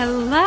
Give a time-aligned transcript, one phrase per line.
[0.00, 0.38] Hello.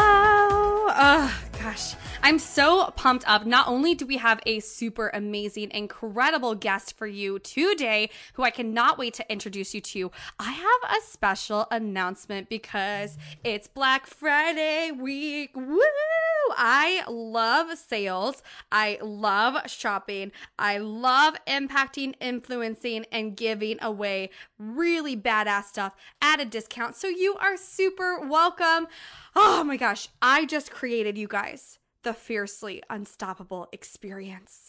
[0.96, 1.96] Oh, gosh.
[2.24, 3.46] I'm so pumped up.
[3.46, 8.50] Not only do we have a super amazing, incredible guest for you today, who I
[8.50, 14.92] cannot wait to introduce you to, I have a special announcement because it's Black Friday
[14.92, 15.52] week.
[17.10, 18.44] Love sales.
[18.72, 20.32] I love shopping.
[20.60, 26.96] I love impacting, influencing, and giving away really badass stuff at a discount.
[26.96, 28.88] So you are super welcome.
[29.36, 34.61] Oh my gosh, I just created you guys the fiercely unstoppable experience.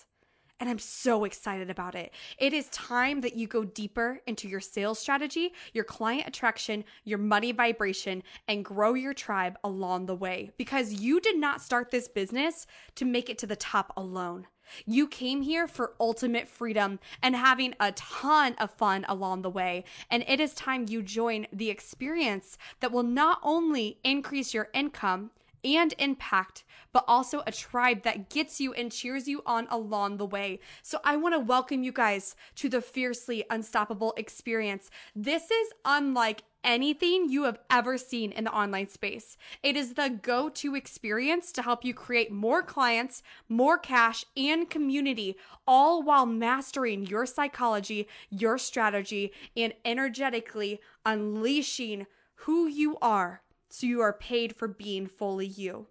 [0.62, 2.12] And I'm so excited about it.
[2.38, 7.18] It is time that you go deeper into your sales strategy, your client attraction, your
[7.18, 12.06] money vibration, and grow your tribe along the way because you did not start this
[12.06, 14.46] business to make it to the top alone.
[14.86, 19.82] You came here for ultimate freedom and having a ton of fun along the way.
[20.12, 25.32] And it is time you join the experience that will not only increase your income,
[25.64, 30.26] and impact, but also a tribe that gets you and cheers you on along the
[30.26, 30.60] way.
[30.82, 34.90] So I want to welcome you guys to the Fiercely Unstoppable experience.
[35.14, 39.36] This is unlike anything you have ever seen in the online space.
[39.62, 44.68] It is the go to experience to help you create more clients, more cash, and
[44.70, 45.36] community,
[45.66, 52.06] all while mastering your psychology, your strategy, and energetically unleashing
[52.36, 53.42] who you are
[53.72, 55.86] so you are paid for being fully you.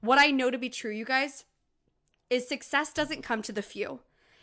[0.00, 1.44] What I know to be true, you guys,
[2.30, 4.00] is success doesn't come to the few.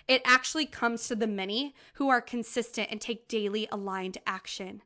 [0.08, 4.84] It actually comes to the many who are consistent and take daily aligned action.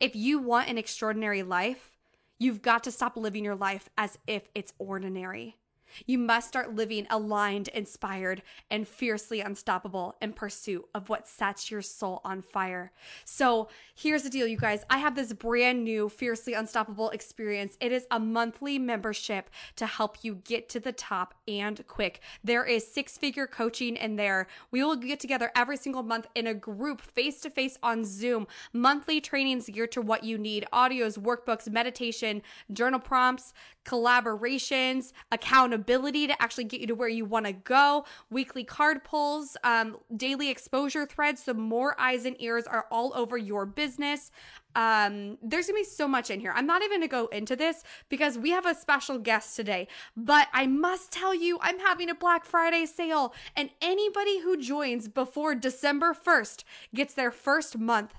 [0.00, 1.98] If you want an extraordinary life,
[2.38, 5.56] you've got to stop living your life as if it's ordinary.
[6.06, 11.82] You must start living aligned, inspired, and fiercely unstoppable in pursuit of what sets your
[11.82, 12.92] soul on fire.
[13.24, 14.84] So, here's the deal, you guys.
[14.90, 17.76] I have this brand new Fiercely Unstoppable experience.
[17.80, 22.20] It is a monthly membership to help you get to the top and quick.
[22.42, 24.46] There is six figure coaching in there.
[24.70, 28.46] We will get together every single month in a group, face to face on Zoom,
[28.72, 32.42] monthly trainings geared to what you need audios, workbooks, meditation,
[32.72, 33.52] journal prompts,
[33.90, 39.56] collaborations, accountability to actually get you to where you want to go, weekly card pulls,
[39.64, 41.42] um, daily exposure threads.
[41.42, 44.30] So more eyes and ears are all over your business.
[44.76, 46.52] Um, there's gonna be so much in here.
[46.54, 49.88] I'm not even gonna go into this because we have a special guest today.
[50.16, 55.08] But I must tell you, I'm having a Black Friday sale, and anybody who joins
[55.08, 56.62] before December 1st
[56.94, 58.14] gets their first month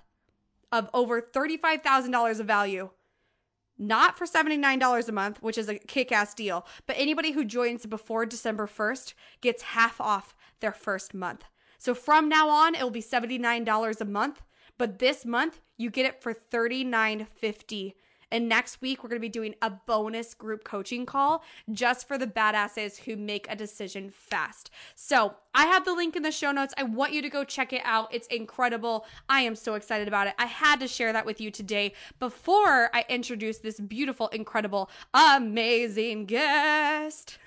[0.74, 2.90] of over $35,000 of value
[3.82, 7.86] not for $79 a month, which is a kick ass deal, but anybody who joins
[7.88, 11.44] before December 1st gets half off their first month.
[11.80, 14.44] So from now on, it will be $79 a month,
[14.78, 17.96] but this month you get it for $39.50
[18.32, 22.18] and next week, we're going to be doing a bonus group coaching call just for
[22.18, 24.72] the badasses who make a decision fast.
[24.96, 26.74] So I have the link in the show notes.
[26.78, 28.14] I want you to go check it out.
[28.14, 29.06] It's incredible.
[29.28, 30.34] I am so excited about it.
[30.40, 36.26] I had to share that with you today before I introduce this beautiful, incredible, amazing
[36.26, 37.38] guest.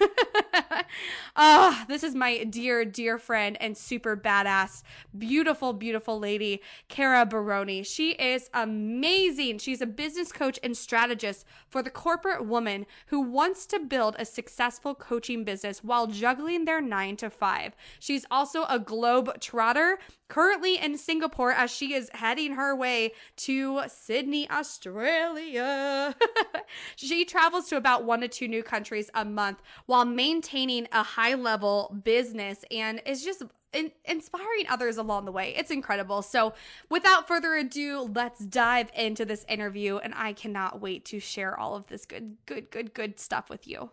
[1.36, 4.82] oh, this is my dear, dear friend and super badass,
[5.16, 7.82] beautiful, beautiful lady, Kara Baroni.
[7.82, 9.58] She is amazing.
[9.58, 14.24] She's a business coach and strategist for the corporate woman who wants to build a
[14.24, 17.74] successful coaching business while juggling their nine to five.
[17.98, 19.98] She's also a globe trotter,
[20.28, 26.14] currently in Singapore as she is heading her way to Sydney, Australia.
[26.96, 31.34] she travels to about one to two new countries a month while maintaining a high
[31.34, 33.42] level business and is just
[33.74, 35.54] in- inspiring others along the way.
[35.56, 36.22] It's incredible.
[36.22, 36.54] So,
[36.90, 39.98] without further ado, let's dive into this interview.
[39.98, 43.66] And I cannot wait to share all of this good, good, good, good stuff with
[43.66, 43.90] you.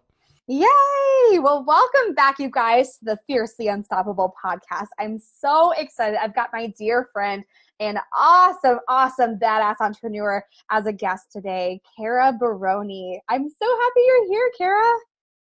[0.48, 1.39] Yay!
[1.39, 4.88] Well, welcome back, you guys, to the Fiercely Unstoppable podcast.
[5.00, 6.19] I'm so excited.
[6.22, 7.44] I've got my dear friend
[7.80, 13.22] and awesome, awesome badass entrepreneur as a guest today, Kara Baroni.
[13.30, 14.94] I'm so happy you're here, Kara.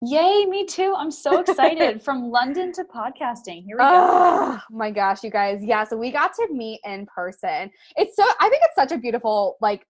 [0.04, 0.96] Yay, me too.
[0.98, 2.02] I'm so excited.
[2.04, 3.64] From London to podcasting.
[3.64, 3.88] Here we go.
[3.88, 5.64] Oh my gosh, you guys.
[5.64, 7.70] Yeah, so we got to meet in person.
[7.98, 9.86] It's so I think it's such a beautiful like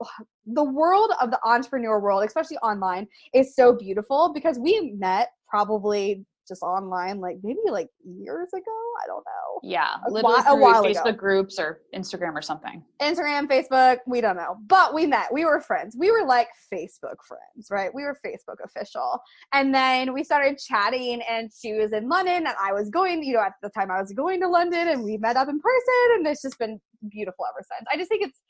[0.46, 6.26] the world of the entrepreneur world, especially online, is so beautiful because we met probably
[6.48, 8.72] just online, like maybe like years ago.
[9.02, 9.60] I don't know.
[9.62, 11.12] Yeah, a literally while, a while Facebook ago.
[11.12, 12.82] groups or Instagram or something.
[13.00, 15.32] Instagram, Facebook, we don't know, but we met.
[15.32, 15.96] We were friends.
[15.98, 17.90] We were like Facebook friends, right?
[17.94, 19.20] We were Facebook official,
[19.52, 21.22] and then we started chatting.
[21.28, 23.22] And she was in London, and I was going.
[23.22, 25.60] You know, at the time I was going to London, and we met up in
[25.60, 26.80] person, and it's just been
[27.10, 27.86] beautiful ever since.
[27.92, 28.40] I just think it's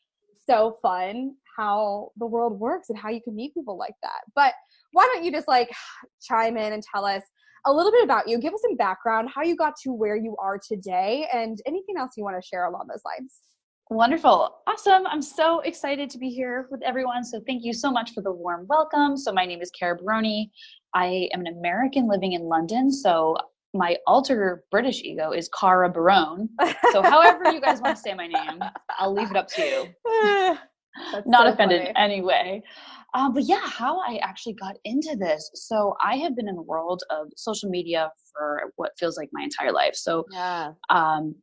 [0.49, 4.21] so fun how the world works and how you can meet people like that.
[4.35, 4.55] But
[4.93, 5.71] why don't you just like
[6.23, 7.23] chime in and tell us
[7.69, 8.38] a little bit about you?
[8.38, 12.12] Give us some background, how you got to where you are today, and anything else
[12.17, 13.41] you want to share along those lines.
[13.91, 14.56] Wonderful.
[14.67, 15.06] Awesome.
[15.06, 17.25] I'm so excited to be here with everyone.
[17.25, 19.17] So, thank you so much for the warm welcome.
[19.17, 20.50] So, my name is Kara Baroni.
[20.94, 22.91] I am an American living in London.
[22.91, 23.37] So,
[23.75, 26.49] my alter British ego is Cara Barone.
[26.93, 28.62] So, however you guys want to say my name,
[28.99, 30.59] I'll leave it up to you.
[31.26, 31.93] Not so offended funny.
[31.97, 32.62] anyway.
[33.14, 35.50] Um, but yeah, how I actually got into this.
[35.55, 39.43] So, I have been in the world of social media for what feels like my
[39.43, 39.94] entire life.
[39.94, 40.72] So, yeah.
[40.90, 41.34] um,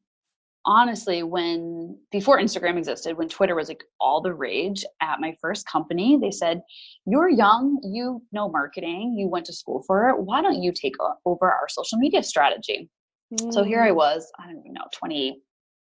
[0.66, 5.68] honestly, when before Instagram existed, when Twitter was like all the rage at my first
[5.68, 6.62] company, they said,
[7.06, 10.20] You're young, you know marketing, you went to school for it.
[10.20, 10.96] Why don't you take
[11.26, 12.90] over our social media strategy?
[13.34, 13.54] Mm.
[13.54, 13.96] So here I mm.
[13.96, 15.42] was, I don't even know, 20,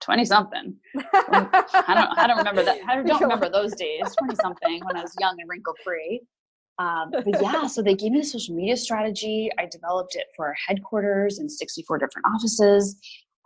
[0.03, 0.75] 20 something.
[0.95, 2.79] I don't, I don't remember that.
[2.87, 6.21] I don't remember those days, 20 something when I was young and wrinkle free.
[6.79, 9.49] Um, but yeah, so they gave me the social media strategy.
[9.59, 12.97] I developed it for our headquarters in 64 different offices.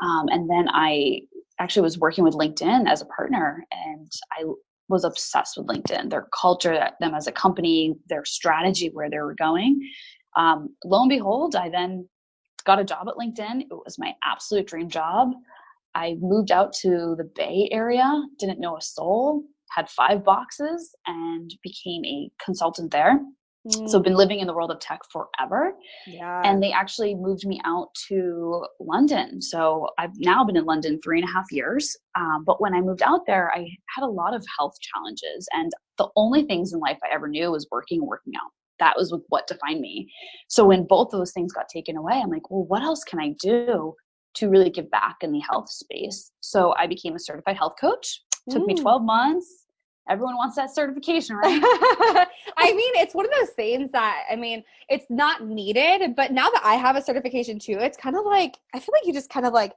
[0.02, 1.22] Um, and then I
[1.60, 4.44] actually was working with LinkedIn as a partner, and I
[4.90, 9.36] was obsessed with LinkedIn, their culture, them as a company, their strategy, where they were
[9.36, 9.82] going.
[10.38, 12.08] Um, lo and behold, I then
[12.66, 13.62] got a job at LinkedIn.
[13.62, 15.32] It was my absolute dream job.
[15.98, 18.08] I moved out to the Bay Area,
[18.38, 23.20] didn't know a soul, had five boxes, and became a consultant there.
[23.68, 23.90] Mm.
[23.90, 25.74] So I've been living in the world of tech forever.
[26.06, 26.44] Yeah.
[26.46, 29.42] And they actually moved me out to London.
[29.42, 31.98] So I've now been in London three and a half years.
[32.16, 35.48] Um, but when I moved out there, I had a lot of health challenges.
[35.52, 38.52] And the only things in life I ever knew was working and working out.
[38.80, 40.12] That was what defined me.
[40.48, 43.34] So when both those things got taken away, I'm like, well, what else can I
[43.42, 43.96] do
[44.38, 46.32] to really give back in the health space?
[46.42, 48.22] So I became a certified health coach.
[48.48, 48.68] It took mm.
[48.68, 49.68] me 12 months
[50.10, 51.62] everyone wants that certification, right?
[52.58, 56.50] I mean, it's one of those things that I mean, it's not needed, but now
[56.50, 59.30] that I have a certification too, it's kind of like I feel like you just
[59.30, 59.74] kind of like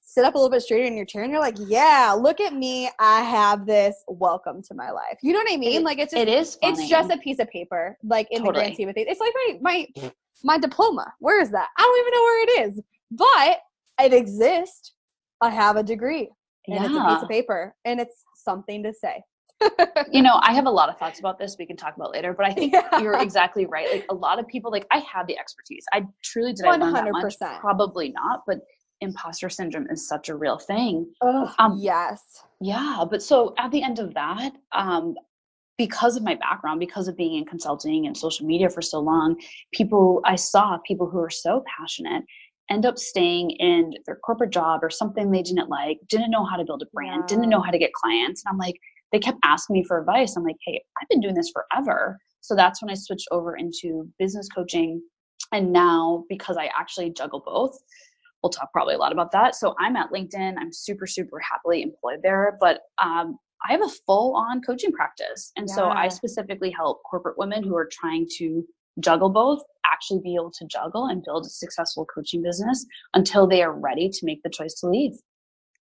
[0.00, 2.54] sit up a little bit straighter in your chair and you're like, yeah, look at
[2.54, 4.02] me, I have this.
[4.08, 5.18] Welcome to my life.
[5.22, 5.80] You know what I mean?
[5.80, 6.56] It, like it's just, it is.
[6.56, 6.72] Funny.
[6.72, 8.52] It's just a piece of paper, like in totally.
[8.52, 9.08] the grand scheme of things.
[9.10, 10.10] It's like my my
[10.44, 11.12] my diploma.
[11.18, 11.68] Where is that?
[11.76, 13.58] I don't even know where it is, but
[14.00, 14.94] it exists.
[15.40, 16.30] I have a degree,
[16.66, 16.84] and yeah.
[16.84, 19.22] it's a piece of paper, and it's something to say
[20.10, 22.32] you know, I have a lot of thoughts about this we can talk about later,
[22.32, 23.00] but I think yeah.
[23.00, 23.90] you're exactly right.
[23.90, 25.84] Like a lot of people, like I have the expertise.
[25.92, 26.68] I truly did 100%.
[26.68, 27.36] I learn that much?
[27.60, 28.58] Probably not, but
[29.00, 31.06] imposter syndrome is such a real thing.
[31.22, 32.20] Ugh, um, yes.
[32.60, 33.04] Yeah.
[33.08, 35.14] But so at the end of that, um,
[35.76, 39.36] because of my background, because of being in consulting and social media for so long,
[39.72, 42.24] people, I saw people who are so passionate
[42.70, 46.56] end up staying in their corporate job or something they didn't like, didn't know how
[46.56, 47.36] to build a brand, yeah.
[47.36, 48.42] didn't know how to get clients.
[48.44, 48.74] And I'm like,
[49.12, 50.36] they kept asking me for advice.
[50.36, 52.18] I'm like, hey, I've been doing this forever.
[52.40, 55.02] So that's when I switched over into business coaching.
[55.52, 57.76] And now, because I actually juggle both,
[58.42, 59.54] we'll talk probably a lot about that.
[59.54, 60.54] So I'm at LinkedIn.
[60.58, 62.58] I'm super, super happily employed there.
[62.60, 65.52] But um, I have a full on coaching practice.
[65.56, 65.74] And yeah.
[65.74, 68.64] so I specifically help corporate women who are trying to
[69.00, 73.62] juggle both actually be able to juggle and build a successful coaching business until they
[73.62, 75.12] are ready to make the choice to leave.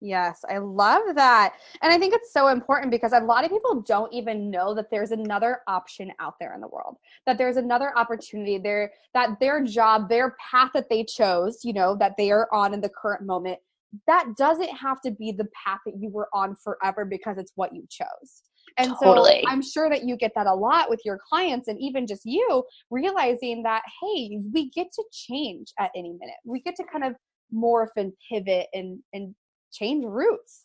[0.04, 1.54] Yes, I love that.
[1.80, 4.90] And I think it's so important because a lot of people don't even know that
[4.90, 6.96] there's another option out there in the world.
[7.24, 11.96] That there's another opportunity there that their job, their path that they chose, you know,
[12.00, 13.60] that they are on in the current moment,
[14.08, 17.72] that doesn't have to be the path that you were on forever because it's what
[17.72, 18.42] you chose.
[18.78, 19.42] And totally.
[19.42, 22.22] so I'm sure that you get that a lot with your clients and even just
[22.24, 26.36] you realizing that hey, we get to change at any minute.
[26.44, 27.14] We get to kind of
[27.54, 29.34] morph and pivot and and
[29.72, 30.64] change routes.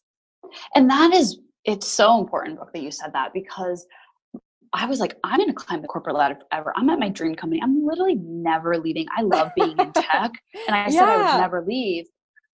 [0.75, 3.85] And that is, it's so important, Brooke, that you said that because
[4.73, 6.73] I was like, I'm going to climb the corporate ladder forever.
[6.75, 7.61] I'm at my dream company.
[7.61, 9.05] I'm literally never leaving.
[9.15, 10.31] I love being in tech.
[10.67, 12.05] And I said I would never leave.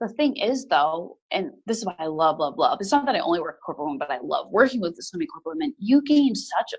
[0.03, 2.79] The thing is, though, and this is why I love, love, love.
[2.81, 5.17] It's not that I only work with corporate women, but I love working with so
[5.17, 5.73] many corporate women.
[5.79, 6.75] You gain such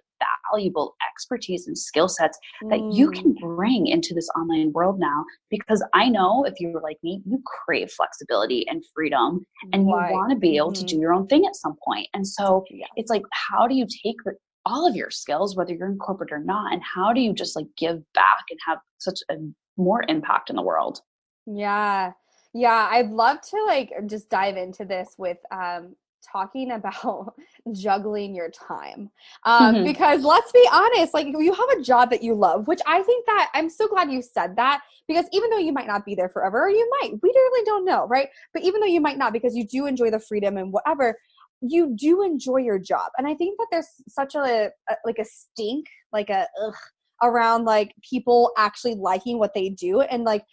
[0.51, 2.38] valuable expertise and skill sets
[2.70, 2.94] that mm.
[2.94, 5.24] you can bring into this online world now.
[5.50, 10.10] Because I know if you're like me, you crave flexibility and freedom, and right.
[10.10, 10.86] you want to be able mm-hmm.
[10.86, 12.10] to do your own thing at some point.
[12.13, 12.88] And so yeah.
[12.98, 14.34] it's like, how do you take the,
[14.65, 17.56] all of your skills, whether you're in corporate or not, and how do you just
[17.56, 19.36] like give back and have such a
[19.77, 21.00] more impact in the world?
[21.46, 22.12] Yeah.
[22.53, 25.95] Yeah, I'd love to like just dive into this with um
[26.31, 27.36] talking about
[27.74, 29.10] juggling your time
[29.45, 29.83] um, mm-hmm.
[29.83, 33.25] because let's be honest like you have a job that you love which i think
[33.25, 36.29] that i'm so glad you said that because even though you might not be there
[36.29, 39.33] forever or you might we really don't know right but even though you might not
[39.33, 41.17] because you do enjoy the freedom and whatever
[41.62, 45.25] you do enjoy your job and i think that there's such a, a like a
[45.25, 46.75] stink like a ugh,
[47.22, 50.43] around like people actually liking what they do and like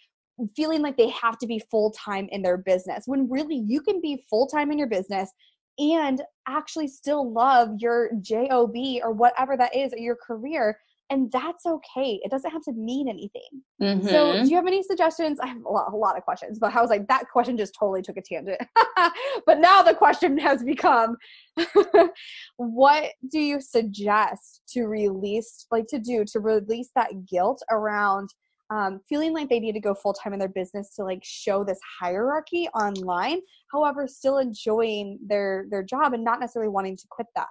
[0.55, 4.01] feeling like they have to be full time in their business when really you can
[4.01, 5.31] be full time in your business
[5.79, 8.73] and actually still love your job
[9.03, 10.77] or whatever that is or your career
[11.11, 12.21] and that's okay.
[12.23, 13.61] It doesn't have to mean anything.
[13.81, 14.07] Mm-hmm.
[14.07, 15.41] So, do you have any suggestions?
[15.41, 17.75] I have a lot, a lot of questions, but I was like, that question just
[17.77, 18.61] totally took a tangent.
[19.45, 21.17] but now the question has become,
[22.55, 28.29] what do you suggest to release, like to do to release that guilt around
[28.71, 31.63] um, feeling like they need to go full time in their business to like show
[31.63, 33.39] this hierarchy online
[33.71, 37.47] however still enjoying their their job and not necessarily wanting to quit that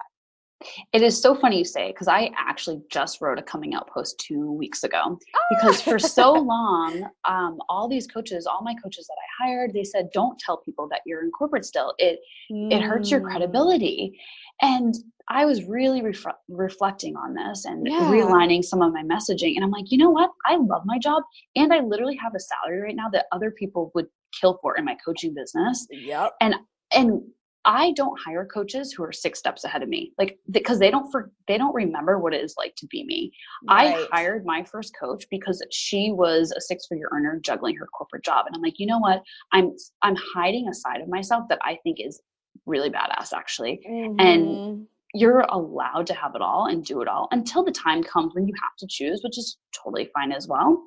[0.93, 4.19] it is so funny you say because I actually just wrote a coming out post
[4.19, 5.17] two weeks ago
[5.49, 9.83] because for so long, um, all these coaches, all my coaches that I hired, they
[9.83, 11.93] said, "Don't tell people that you're in corporate still.
[11.97, 12.19] It
[12.51, 12.71] mm.
[12.71, 13.25] it hurts your mm.
[13.25, 14.19] credibility."
[14.61, 14.95] And
[15.31, 18.01] I was really ref- reflecting on this and yeah.
[18.01, 20.29] realigning some of my messaging, and I'm like, you know what?
[20.45, 21.23] I love my job,
[21.55, 24.07] and I literally have a salary right now that other people would
[24.39, 25.87] kill for in my coaching business.
[25.89, 26.33] Yep.
[26.41, 26.55] And
[26.93, 27.21] and
[27.63, 31.09] I don't hire coaches who are six steps ahead of me, like because they don't
[31.11, 33.31] for they don't remember what it is like to be me.
[33.69, 33.95] Right.
[33.95, 38.25] I hired my first coach because she was a six figure earner juggling her corporate
[38.25, 39.23] job, and I'm like, you know what?
[39.53, 42.21] I'm I'm hiding a side of myself that I think is
[42.65, 44.19] really badass, actually, mm-hmm.
[44.19, 48.33] and you're allowed to have it all and do it all until the time comes
[48.33, 50.81] when you have to choose, which is totally fine as well.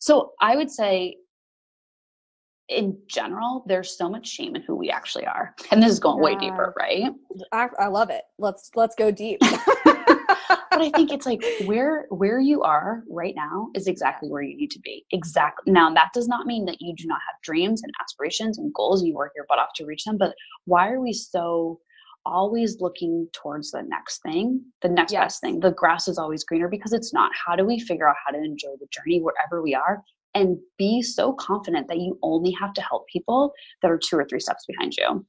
[0.00, 1.16] So I would say
[2.68, 5.54] in general, there's so much shame in who we actually are.
[5.70, 6.24] And this is going yeah.
[6.24, 7.12] way deeper, right?
[7.52, 8.22] I, I, love it.
[8.38, 9.38] Let's let's go deep.
[9.84, 14.56] but I think it's like where where you are right now is exactly where you
[14.56, 15.04] need to be.
[15.12, 15.72] Exactly.
[15.72, 19.00] Now that does not mean that you do not have dreams and aspirations and goals
[19.00, 20.18] and you work your butt off to reach them.
[20.18, 21.78] But why are we so
[22.26, 25.24] always looking towards the next thing, the next yes.
[25.24, 25.60] best thing?
[25.60, 27.30] The grass is always greener because it's not.
[27.46, 30.02] How do we figure out how to enjoy the journey wherever we are
[30.34, 34.26] and be so confident that you only have to help people that are two or
[34.28, 35.24] three steps behind you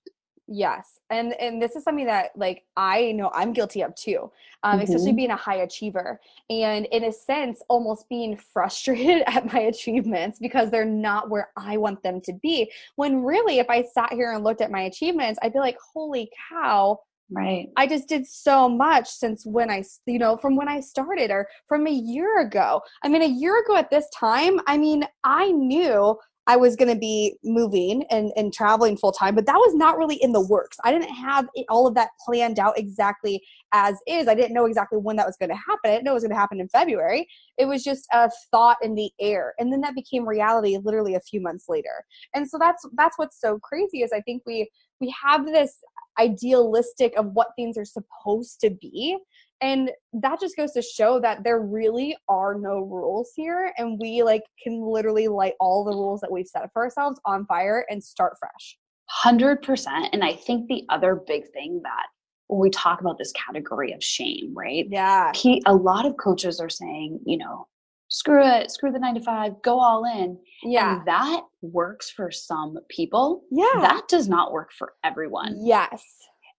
[0.47, 4.31] yes and and this is something that like i know i'm guilty of too
[4.63, 4.83] um, mm-hmm.
[4.83, 10.39] especially being a high achiever and in a sense almost being frustrated at my achievements
[10.39, 14.33] because they're not where i want them to be when really if i sat here
[14.33, 16.97] and looked at my achievements i'd be like holy cow
[17.29, 17.69] Right.
[17.75, 21.47] I just did so much since when I, you know, from when I started or
[21.67, 22.81] from a year ago.
[23.03, 26.91] I mean, a year ago at this time, I mean, I knew I was going
[26.93, 30.45] to be moving and, and traveling full time, but that was not really in the
[30.47, 30.77] works.
[30.83, 34.29] I didn't have all of that planned out exactly as is.
[34.29, 35.79] I didn't know exactly when that was going to happen.
[35.85, 37.27] I didn't know it was going to happen in February.
[37.57, 39.55] It was just a thought in the air.
[39.59, 42.05] And then that became reality literally a few months later.
[42.33, 44.69] And so that's, that's what's so crazy is I think we,
[45.01, 45.75] we have this
[46.19, 49.17] idealistic of what things are supposed to be
[49.61, 54.23] and that just goes to show that there really are no rules here and we
[54.23, 58.03] like can literally light all the rules that we've set for ourselves on fire and
[58.03, 58.77] start fresh
[59.23, 62.07] 100% and i think the other big thing that
[62.47, 66.59] when we talk about this category of shame right yeah he, a lot of coaches
[66.59, 67.65] are saying you know
[68.09, 70.37] screw it, screw the nine to five, go all in.
[70.63, 70.97] Yeah.
[70.97, 73.43] And that works for some people.
[73.51, 73.65] Yeah.
[73.75, 75.57] That does not work for everyone.
[75.59, 76.03] Yes.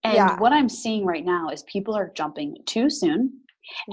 [0.05, 0.39] And yeah.
[0.39, 3.33] what I'm seeing right now is people are jumping too soon.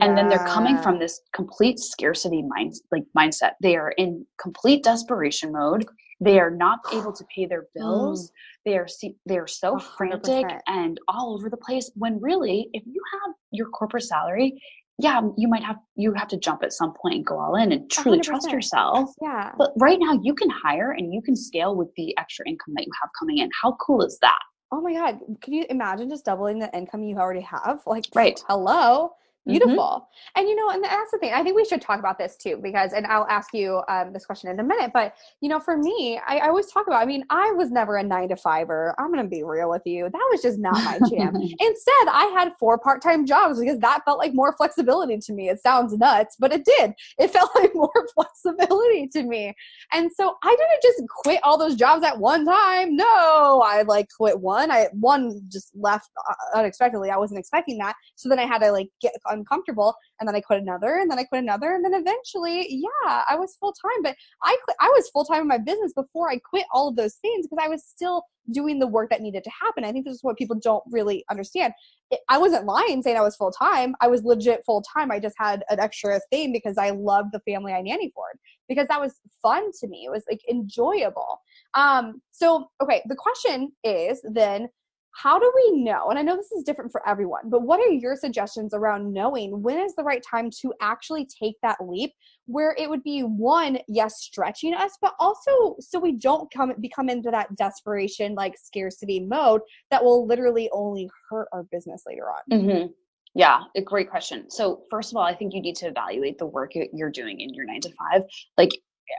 [0.02, 0.16] And yeah.
[0.16, 3.54] then they're coming from this complete scarcity mind like mindset.
[3.62, 5.86] They are in complete desperation mode.
[6.22, 8.30] They are not able to pay their bills.
[8.30, 8.34] Mm.
[8.66, 8.88] They are
[9.26, 9.82] they are so 100%.
[9.98, 11.92] frantic and all over the place.
[11.96, 14.62] When really, if you have your corporate salary,
[14.98, 17.74] yeah, you might have you have to jump at some point and go all in
[17.74, 18.24] and truly 100%.
[18.24, 19.10] trust yourself.
[19.22, 19.52] Yeah.
[19.58, 22.86] But right now you can hire and you can scale with the extra income that
[22.86, 23.50] you have coming in.
[23.62, 24.40] How cool is that?
[24.72, 27.82] Oh my god, can you imagine just doubling the income you already have?
[27.86, 28.42] Like right.
[28.48, 29.12] hello.
[29.48, 29.60] Mm-hmm.
[29.60, 30.08] Beautiful.
[30.08, 30.40] Mm-hmm.
[30.40, 31.34] And you know, and that's the thing.
[31.34, 34.26] I think we should talk about this too, because, and I'll ask you um, this
[34.26, 34.92] question in a minute.
[34.92, 37.02] But you know, for me, I, I always talk about.
[37.02, 38.96] I mean, I was never a nine to fiver.
[38.98, 40.10] I'm gonna be real with you.
[40.12, 41.36] That was just not my jam.
[41.60, 45.50] Instead, I had four part time jobs because that felt like more flexibility to me.
[45.50, 46.94] It sounds nuts, but it did.
[47.20, 49.54] It felt like more flexibility to me.
[49.94, 52.96] And so I didn't just quit all those jobs at one time.
[52.96, 54.72] No, I like quit one.
[54.72, 57.12] I one just left uh, unexpectedly.
[57.12, 57.94] I wasn't expecting that.
[58.16, 61.20] So then I had to like get uncomfortable and then I quit another and then
[61.20, 64.04] I quit another and then eventually, yeah, I was full time.
[64.04, 66.96] But I quit, I was full time in my business before I quit all of
[66.96, 69.84] those things because I was still doing the work that needed to happen.
[69.84, 71.74] I think this is what people don't really understand.
[72.12, 73.96] It, I wasn't lying saying I was full time.
[74.02, 75.12] I was legit full time.
[75.12, 78.26] I just had an extra thing because I loved the family I nanny for
[78.68, 80.06] because that was fun to me.
[80.06, 81.42] It was like enjoyable.
[81.74, 84.68] Um, so okay, the question is then
[85.16, 86.10] how do we know?
[86.10, 89.62] And i know this is different for everyone but what are your suggestions around knowing
[89.62, 92.12] when is the right time to actually take that leap
[92.46, 97.10] where it would be one yes stretching us but also so we don't come become
[97.10, 102.60] into that desperation like scarcity mode that will literally only hurt our business later on?
[102.60, 102.88] Mm-hmm.
[103.34, 104.50] yeah a great question.
[104.50, 107.54] So first of all i think you need to evaluate the work you're doing in
[107.54, 108.24] your nine to five.
[108.58, 108.72] Like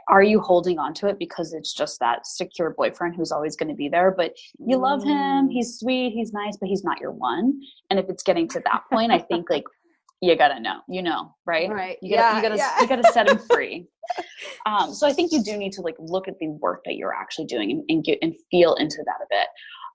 [0.09, 3.69] are you holding on to it because it's just that secure boyfriend who's always going
[3.69, 4.13] to be there?
[4.15, 5.51] But you love him mm.
[5.51, 7.59] he's sweet he's nice but he's not your one.
[7.89, 9.63] And if it's getting to that point i think like
[10.21, 11.69] you gotta know you know right?
[11.69, 12.81] Right you gotta yeah, you gotta yeah.
[12.81, 13.87] you gotta set him free.
[14.65, 17.13] Um, so i think you do need to like look at the work that you're
[17.13, 19.47] actually doing and, and get and feel into that a bit.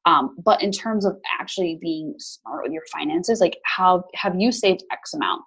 [0.05, 4.53] Um, but in terms of actually being smart with your finances like how have you
[4.53, 5.43] saved x amount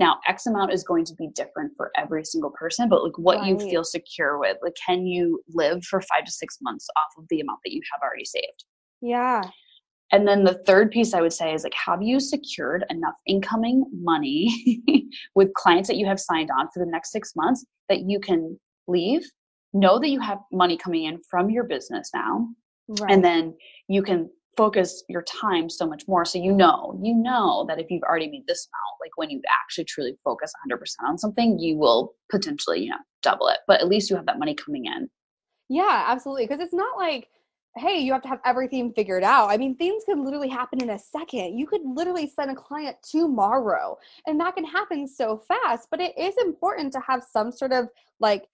[0.00, 3.40] now, X amount is going to be different for every single person, but like what
[3.40, 3.48] right.
[3.48, 7.26] you feel secure with, like can you live for five to six months off of
[7.28, 8.64] the amount that you have already saved?
[9.02, 9.42] Yeah.
[10.10, 13.84] And then the third piece I would say is like, have you secured enough incoming
[13.92, 14.82] money
[15.34, 18.58] with clients that you have signed on for the next six months that you can
[18.88, 19.22] leave?
[19.74, 22.48] Know that you have money coming in from your business now.
[22.88, 23.12] Right.
[23.12, 23.54] And then
[23.86, 26.26] you can focus your time so much more.
[26.26, 29.40] So you know, you know that if you've already made this amount, like when you
[29.62, 33.56] actually truly focus 100% on something, you will potentially, you know, double it.
[33.66, 35.08] But at least you have that money coming in.
[35.70, 36.46] Yeah, absolutely.
[36.46, 37.28] Because it's not like,
[37.78, 39.48] hey, you have to have everything figured out.
[39.48, 41.58] I mean, things can literally happen in a second.
[41.58, 43.96] You could literally send a client tomorrow,
[44.26, 45.88] and that can happen so fast.
[45.90, 48.44] But it is important to have some sort of like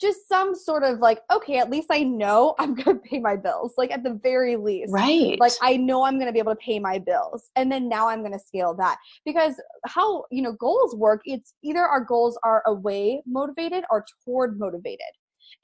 [0.00, 3.36] just some sort of like okay at least i know i'm going to pay my
[3.36, 3.74] bills.
[3.76, 5.38] Like at the very least right.
[5.38, 7.50] Like i know i'm going to be able to pay my bills.
[7.56, 8.98] And then now i'm going to scale that.
[9.24, 14.58] Because how you know goals work it's either our goals are away motivated or toward
[14.58, 15.00] motivated.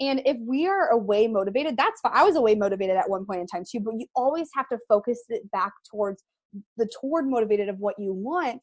[0.01, 3.41] And if we are away motivated that's fine i was away motivated at one point
[3.41, 6.23] in time too but you always have to focus it back towards
[6.77, 8.63] the toward motivated of what you want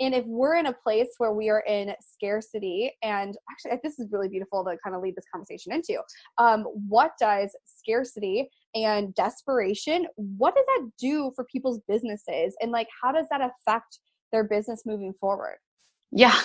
[0.00, 4.08] and if we're in a place where we are in scarcity, and actually, this is
[4.10, 6.00] really beautiful to kind of lead this conversation into,
[6.38, 12.56] um, what does scarcity and desperation, what does that do for people's businesses?
[12.60, 13.98] And like, how does that affect
[14.32, 15.56] their business moving forward?
[16.12, 16.38] Yeah.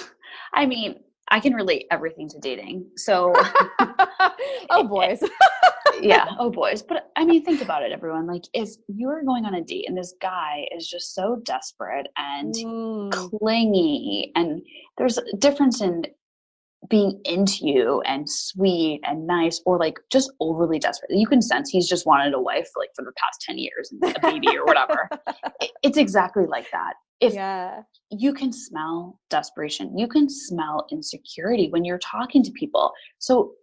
[0.54, 2.85] I mean, I can relate everything to dating.
[2.97, 3.33] So,
[4.69, 5.23] oh boys.
[6.01, 6.83] yeah, oh boys.
[6.83, 8.27] But I mean, think about it, everyone.
[8.27, 12.53] Like, if you're going on a date and this guy is just so desperate and
[12.53, 13.11] mm.
[13.11, 14.61] clingy, and
[14.97, 16.03] there's a difference in
[16.88, 21.09] being into you and sweet and nice or like just overly desperate.
[21.09, 24.15] You can sense he's just wanted a wife like for the past 10 years and
[24.15, 25.09] a baby or whatever.
[25.81, 27.82] it's exactly like that if yeah.
[28.12, 33.54] you can smell desperation you can smell insecurity when you're talking to people so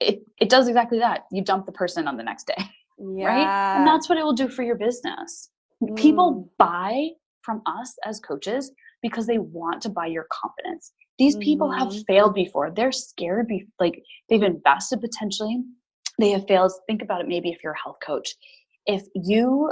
[0.00, 2.64] it, it does exactly that you dump the person on the next day
[3.16, 3.24] yeah.
[3.26, 5.50] right and that's what it will do for your business
[5.82, 5.96] mm.
[5.96, 7.08] people buy
[7.42, 8.72] from us as coaches
[9.02, 11.78] because they want to buy your confidence these people mm.
[11.78, 12.02] have mm-hmm.
[12.06, 15.62] failed before they're scared be like they've invested potentially
[16.18, 18.34] they have failed think about it maybe if you're a health coach
[18.86, 19.70] if you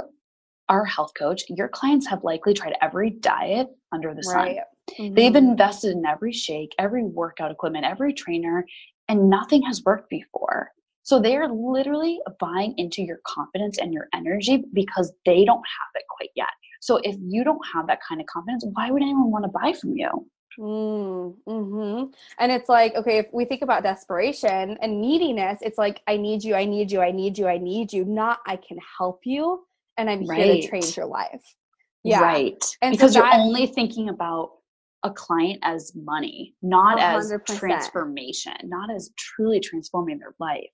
[0.71, 4.55] our health coach, your clients have likely tried every diet under the sun.
[4.97, 5.13] Mm-hmm.
[5.13, 8.65] They've invested in every shake, every workout equipment, every trainer,
[9.09, 10.71] and nothing has worked before.
[11.03, 16.03] So they're literally buying into your confidence and your energy because they don't have it
[16.09, 16.47] quite yet.
[16.79, 19.73] So if you don't have that kind of confidence, why would anyone want to buy
[19.73, 20.25] from you?
[20.57, 22.03] Mm, hmm
[22.39, 26.43] And it's like, okay, if we think about desperation and neediness, it's like, I need
[26.43, 29.65] you, I need you, I need you, I need you, not I can help you
[29.97, 30.43] and I'm right.
[30.43, 31.55] here to change your life.
[32.03, 32.21] Yeah.
[32.21, 32.63] Right.
[32.81, 34.51] And because so that, you're only thinking about
[35.03, 37.41] a client as money, not 100%.
[37.43, 40.69] as transformation, not as truly transforming their life.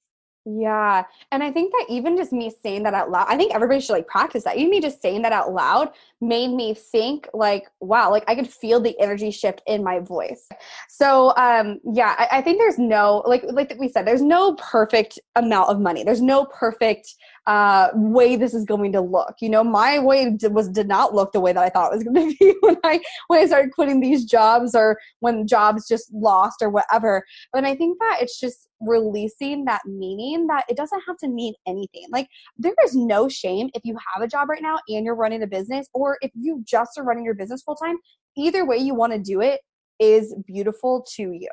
[0.50, 1.04] Yeah.
[1.34, 3.92] And I think that even just me saying that out loud, I think everybody should
[3.92, 4.56] like practice that.
[4.56, 5.90] Even me just saying that out loud
[6.22, 10.48] made me think like, wow, like I could feel the energy shift in my voice.
[10.88, 15.20] So um yeah, I, I think there's no like like we said, there's no perfect
[15.36, 16.06] amount of money.
[16.06, 17.14] There's no perfect
[17.48, 19.36] uh, way this is going to look.
[19.40, 21.96] You know, my way did, was did not look the way that I thought it
[21.96, 25.88] was going to be when I when I started quitting these jobs or when jobs
[25.88, 27.24] just lost or whatever.
[27.54, 31.54] But I think that it's just releasing that meaning that it doesn't have to mean
[31.66, 32.06] anything.
[32.12, 35.42] Like there is no shame if you have a job right now and you're running
[35.42, 37.98] a business or if you just are running your business full time.
[38.36, 39.62] Either way you want to do it
[40.00, 41.50] is beautiful to you.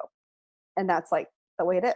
[0.77, 1.29] And that's like
[1.59, 1.95] the way it is.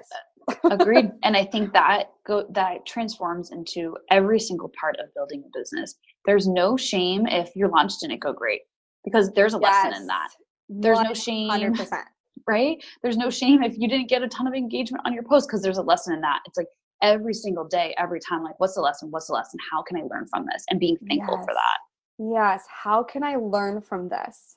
[0.70, 1.10] Agreed.
[1.22, 5.94] And I think that go that transforms into every single part of building a business.
[6.26, 8.62] There's no shame if your launch didn't go great
[9.04, 9.84] because there's a yes.
[9.84, 10.28] lesson in that.
[10.68, 11.04] There's 100%.
[11.04, 11.50] no shame.
[11.50, 12.02] 100%.
[12.46, 12.82] Right?
[13.02, 15.62] There's no shame if you didn't get a ton of engagement on your post because
[15.62, 16.40] there's a lesson in that.
[16.46, 16.68] It's like
[17.02, 19.10] every single day, every time, like, what's the lesson?
[19.10, 19.58] What's the lesson?
[19.70, 20.64] How can I learn from this?
[20.70, 21.44] And being thankful yes.
[21.44, 22.34] for that.
[22.34, 22.64] Yes.
[22.68, 24.56] How can I learn from this?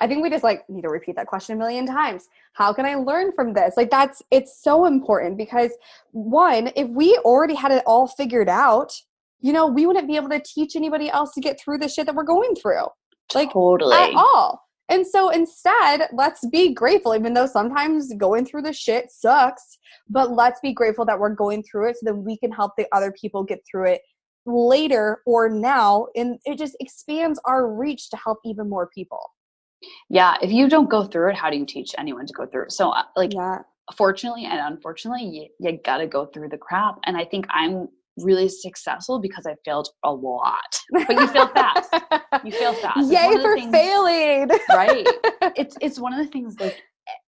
[0.00, 2.28] I think we just like need to repeat that question a million times.
[2.52, 3.74] How can I learn from this?
[3.76, 5.72] Like that's it's so important because
[6.12, 8.92] one, if we already had it all figured out,
[9.40, 12.06] you know, we wouldn't be able to teach anybody else to get through the shit
[12.06, 12.86] that we're going through.
[13.34, 14.62] Like totally at all.
[14.90, 20.30] And so instead, let's be grateful, even though sometimes going through the shit sucks, but
[20.30, 23.12] let's be grateful that we're going through it so that we can help the other
[23.12, 24.00] people get through it
[24.46, 26.06] later or now.
[26.16, 29.20] And it just expands our reach to help even more people
[30.10, 32.64] yeah if you don't go through it how do you teach anyone to go through
[32.64, 32.72] it?
[32.72, 33.58] So uh, like yeah.
[33.96, 37.88] fortunately and unfortunately you, you gotta go through the crap and i think i'm
[38.18, 40.76] really successful because i failed a lot.
[40.92, 41.94] But you fail fast.
[42.44, 43.12] You fail fast.
[43.12, 44.50] Yay for things, failing.
[44.68, 45.06] Right.
[45.56, 46.82] It's it's one of the things like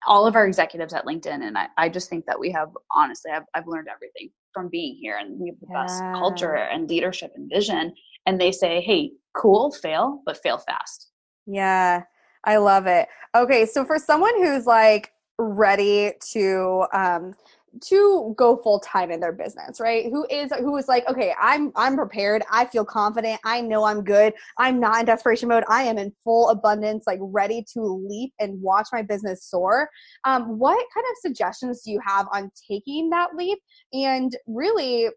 [0.07, 3.31] all of our executives at linkedin and i, I just think that we have honestly
[3.33, 5.83] I've, I've learned everything from being here and we have the yeah.
[5.83, 7.95] best culture and leadership and vision
[8.27, 11.11] and they say hey cool fail but fail fast.
[11.47, 12.03] Yeah
[12.45, 13.09] I love it.
[13.37, 17.35] Okay, so for someone who's like ready to um
[17.81, 20.07] to go full time in their business, right?
[20.07, 22.43] Who is who is like, okay, I'm I'm prepared.
[22.51, 23.41] I feel confident.
[23.45, 24.35] I know I'm good.
[24.59, 25.65] I'm not in desperation mode.
[25.69, 29.89] I am in full abundance, like ready to leap and watch my business soar.
[30.25, 33.59] Um, what kind of suggestions do you have on taking that leap
[33.93, 35.09] and really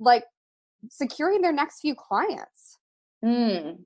[0.00, 0.24] like
[0.90, 2.78] securing their next few clients?
[3.24, 3.82] Hmm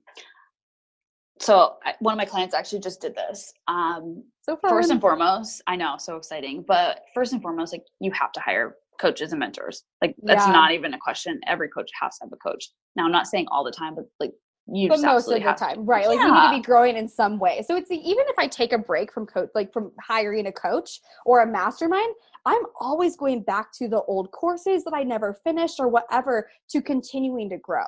[1.42, 3.52] so I, one of my clients actually just did this.
[3.66, 4.70] Um, so fun.
[4.70, 6.64] first and foremost, I know, so exciting.
[6.66, 9.82] But first and foremost, like you have to hire coaches and mentors.
[10.00, 10.52] Like that's yeah.
[10.52, 11.40] not even a question.
[11.48, 12.68] Every coach has to have a coach.
[12.94, 14.32] Now, I'm not saying all the time, but like
[14.72, 16.06] you but most of the time, right?
[16.06, 16.26] Like yeah.
[16.26, 17.64] you need to be growing in some way.
[17.66, 21.00] So it's even if I take a break from coach, like from hiring a coach
[21.26, 22.14] or a mastermind,
[22.46, 26.80] I'm always going back to the old courses that I never finished or whatever to
[26.80, 27.86] continuing to grow.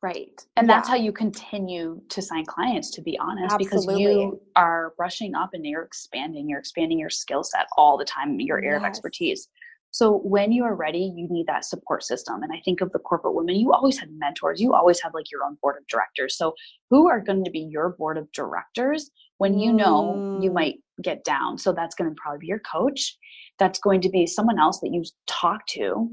[0.00, 0.40] Right.
[0.56, 0.76] And yeah.
[0.76, 3.64] that's how you continue to sign clients, to be honest, Absolutely.
[3.64, 8.04] because you are brushing up and you're expanding, you're expanding your skill set all the
[8.04, 8.82] time, your area yes.
[8.82, 9.48] of expertise.
[9.90, 12.42] So when you are ready, you need that support system.
[12.42, 15.30] And I think of the corporate women, you always had mentors, you always have like
[15.32, 16.36] your own board of directors.
[16.36, 16.54] So
[16.90, 20.44] who are going to be your board of directors when you know mm.
[20.44, 21.58] you might get down?
[21.58, 23.16] So that's going to probably be your coach.
[23.58, 26.08] That's going to be someone else that you talk to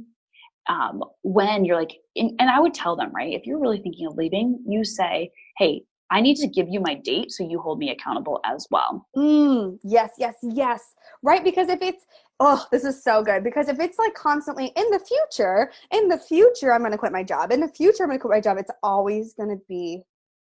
[0.68, 4.16] um, when you're like, and I would tell them, right, if you're really thinking of
[4.16, 7.90] leaving, you say, hey, I need to give you my date so you hold me
[7.90, 9.08] accountable as well.
[9.16, 10.94] Mm, yes, yes, yes.
[11.24, 11.44] Right?
[11.44, 12.06] Because if it's,
[12.40, 13.44] oh, this is so good.
[13.44, 17.12] Because if it's like constantly in the future, in the future, I'm going to quit
[17.12, 17.52] my job.
[17.52, 18.58] In the future, I'm going to quit my job.
[18.58, 20.04] It's always going to be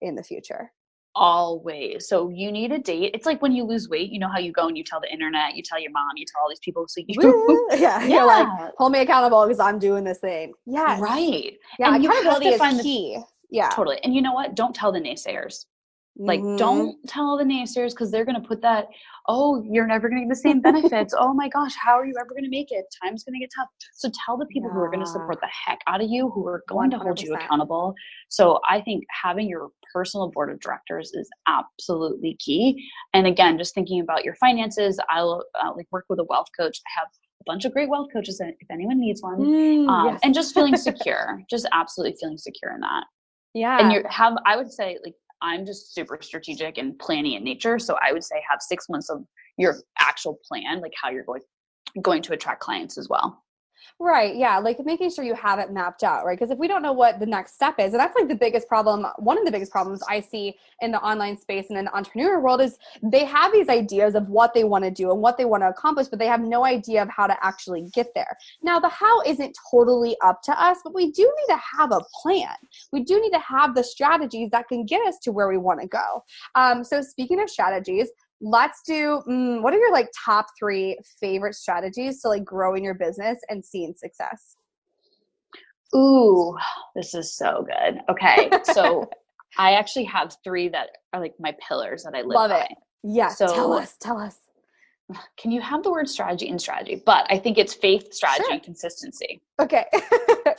[0.00, 0.72] in the future
[1.14, 2.08] always.
[2.08, 3.12] So you need a date.
[3.14, 5.12] It's like when you lose weight, you know how you go and you tell the
[5.12, 6.84] internet, you tell your mom, you tell all these people.
[6.88, 10.52] So you, yeah, yeah, you're like, hold me accountable because I'm doing this thing.
[10.66, 11.54] Yeah, right.
[11.78, 13.16] Yeah, and accountability is key.
[13.16, 13.98] The, yeah, totally.
[14.02, 14.54] And you know what?
[14.54, 15.66] Don't tell the naysayers.
[16.16, 16.56] Like, mm-hmm.
[16.56, 18.88] don't tell the naysayers because they're going to put that,
[19.28, 21.14] oh, you're never going to get the same benefits.
[21.16, 22.84] oh my gosh, how are you ever going to make it?
[23.02, 23.68] Time's going to get tough.
[23.94, 24.74] So tell the people yeah.
[24.74, 26.92] who are going to support the heck out of you, who are going 100%.
[26.92, 27.94] to hold you accountable.
[28.28, 32.88] So I think having your personal board of directors is absolutely key.
[33.14, 36.80] And again, just thinking about your finances, I'll uh, like work with a wealth coach.
[36.86, 39.38] I have a bunch of great wealth coaches if anyone needs one.
[39.38, 40.20] Mm, um, yes.
[40.22, 43.04] And just feeling secure, just absolutely feeling secure in that.
[43.54, 43.78] Yeah.
[43.78, 47.78] And you have, I would say, like I'm just super strategic and planning in nature.
[47.78, 49.24] So I would say have six months of
[49.58, 51.42] your actual plan, like how you're going
[52.00, 53.42] going to attract clients as well.
[54.04, 54.34] Right.
[54.34, 54.58] Yeah.
[54.58, 56.36] Like making sure you have it mapped out, right?
[56.36, 58.66] Because if we don't know what the next step is, and that's like the biggest
[58.66, 61.96] problem, one of the biggest problems I see in the online space and in the
[61.96, 65.38] entrepreneur world is they have these ideas of what they want to do and what
[65.38, 68.36] they want to accomplish, but they have no idea of how to actually get there.
[68.60, 72.00] Now, the how isn't totally up to us, but we do need to have a
[72.22, 72.56] plan.
[72.90, 75.80] We do need to have the strategies that can get us to where we want
[75.80, 76.24] to go.
[76.56, 78.08] Um, so, speaking of strategies,
[78.42, 82.94] let's do mm, what are your like top three favorite strategies to like growing your
[82.94, 84.56] business and seeing success?
[85.94, 86.56] Ooh
[86.96, 88.00] this is so good.
[88.10, 89.08] Okay so
[89.58, 92.62] i actually have three that are like my pillars that i live love by.
[92.62, 92.72] it.
[93.04, 94.36] Yeah so, tell us tell us.
[95.36, 97.00] can you have the word strategy in strategy?
[97.06, 98.54] But i think it's faith strategy sure.
[98.54, 99.40] and consistency.
[99.60, 99.86] Okay.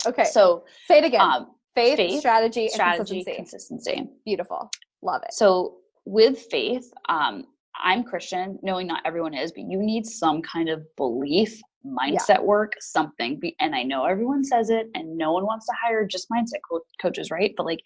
[0.05, 0.25] Okay.
[0.25, 1.21] So say it again.
[1.21, 3.35] um, faith, faith strategy, strategy consistency.
[3.35, 4.09] consistency.
[4.25, 4.69] Beautiful.
[5.01, 5.33] Love it.
[5.33, 7.45] So with faith um,
[7.81, 12.41] I'm Christian, knowing not everyone is, but you need some kind of belief, mindset yeah.
[12.41, 13.39] work, something.
[13.59, 16.85] And I know everyone says it, and no one wants to hire just mindset co-
[17.01, 17.53] coaches, right?
[17.55, 17.81] But like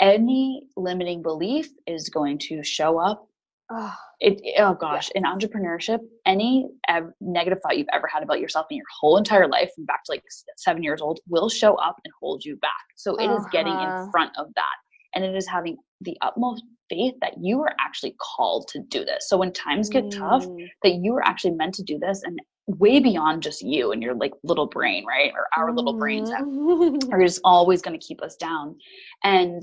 [0.00, 3.28] any limiting belief is going to show up.
[3.70, 5.20] Oh, it, oh gosh, yeah.
[5.20, 9.48] in entrepreneurship, any ev- negative thought you've ever had about yourself in your whole entire
[9.48, 10.24] life, from back to like
[10.56, 12.70] seven years old, will show up and hold you back.
[12.96, 13.36] So it uh-huh.
[13.36, 14.10] is getting in uh-huh.
[14.10, 14.76] front of that
[15.14, 19.28] and it is having the utmost faith that you are actually called to do this.
[19.28, 20.18] So when times get mm.
[20.18, 20.46] tough,
[20.82, 24.14] that you are actually meant to do this and way beyond just you and your
[24.14, 25.32] like little brain, right?
[25.34, 25.76] Or our mm.
[25.76, 27.12] little brains mm.
[27.12, 28.76] are just always going to keep us down.
[29.24, 29.62] And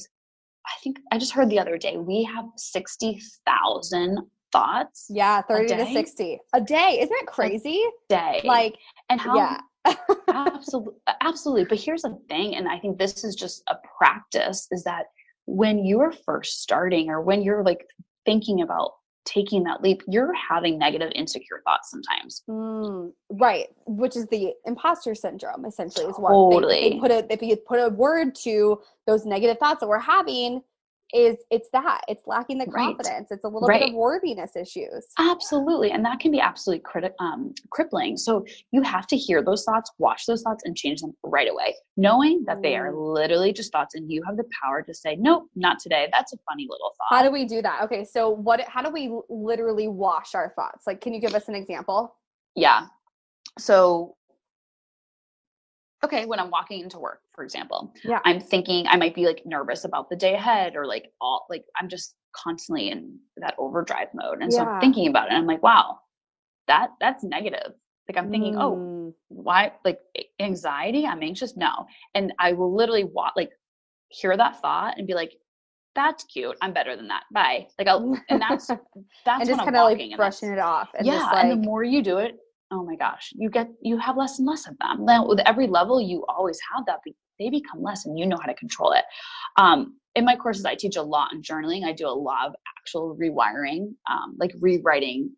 [0.66, 4.20] I think I just heard the other day we have 60,000
[4.52, 5.06] thoughts.
[5.10, 7.00] Yeah, 30 to 60 a day.
[7.02, 7.80] Isn't that crazy?
[7.80, 8.42] A day.
[8.44, 8.76] Like,
[9.10, 9.60] and how yeah
[10.28, 14.84] absolutely absolutely but here's the thing and i think this is just a practice is
[14.84, 15.06] that
[15.50, 17.88] when you're first starting or when you're like
[18.26, 18.92] thinking about
[19.26, 22.44] taking that leap, you're having negative, insecure thoughts sometimes.
[22.50, 25.66] Mm, right, which is the imposter syndrome.
[25.66, 26.76] Essentially, is what totally.
[26.76, 30.00] they, they put a if you put a word to those negative thoughts that we're
[30.00, 30.62] having
[31.14, 33.32] is it's that it's lacking the confidence right.
[33.32, 33.82] it's a little right.
[33.82, 38.82] bit of worthiness issues absolutely and that can be absolutely criti- um, crippling so you
[38.82, 42.62] have to hear those thoughts watch those thoughts and change them right away knowing that
[42.62, 43.14] they are mm.
[43.16, 46.38] literally just thoughts and you have the power to say nope not today that's a
[46.50, 49.88] funny little thought how do we do that okay so what how do we literally
[49.88, 52.16] wash our thoughts like can you give us an example
[52.56, 52.86] yeah
[53.58, 54.16] so
[56.04, 58.20] okay, when I'm walking into work, for example, yeah.
[58.26, 61.66] I'm thinking I might be like nervous about the day ahead or like all like
[61.80, 64.42] I'm just constantly in that overdrive mode.
[64.42, 64.60] And yeah.
[64.60, 66.00] so I'm thinking about it and I'm like, wow,
[66.68, 67.74] that that's negative.
[68.08, 69.10] Like I'm thinking, oh, mm.
[69.10, 70.00] oh, why like
[70.40, 71.06] anxiety?
[71.06, 71.56] I'm anxious?
[71.56, 71.86] No.
[72.16, 73.52] And I will literally walk like
[74.10, 75.34] hear that thought and be like,
[75.96, 76.56] that's cute.
[76.62, 77.24] I'm better than that.
[77.32, 77.68] Bye.
[77.78, 78.68] Like I'll and that's
[79.26, 80.90] that's and just kind of like brushing it off.
[80.98, 81.24] And yeah.
[81.26, 82.38] Like, and the more you do it,
[82.72, 85.06] oh my gosh, you get you have less and less of them.
[85.06, 88.38] Then with every level, you always have that, but they become less, and you know
[88.38, 89.06] how to control it.
[89.58, 91.86] Um, in my courses, I teach a lot on journaling.
[91.86, 95.32] I do a lot of actual rewiring, um, like rewriting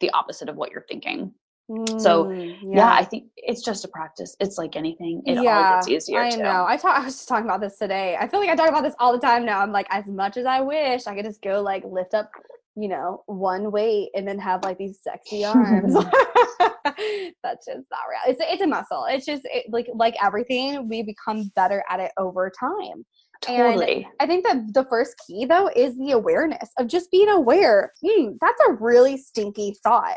[0.00, 1.32] the opposite of what you're thinking.
[1.70, 2.54] Mm, so yeah.
[2.62, 2.92] yeah.
[2.92, 4.36] I think it's just a practice.
[4.40, 5.22] It's like anything.
[5.24, 6.20] It yeah, all gets easier.
[6.20, 6.42] I too.
[6.42, 6.66] know.
[6.66, 8.16] I talk I was just talking about this today.
[8.18, 9.60] I feel like I talk about this all the time now.
[9.60, 12.30] I'm like, as much as I wish I could just go like lift up,
[12.76, 15.94] you know, one weight and then have like these sexy arms.
[17.42, 18.20] that's just not real.
[18.28, 19.06] It's a, it's a muscle.
[19.08, 23.04] It's just it, like like everything, we become better at it over time.
[23.42, 23.96] Totally.
[23.96, 27.92] And I think that the first key though is the awareness of just being aware.
[28.06, 30.16] Hmm, that's a really stinky thought.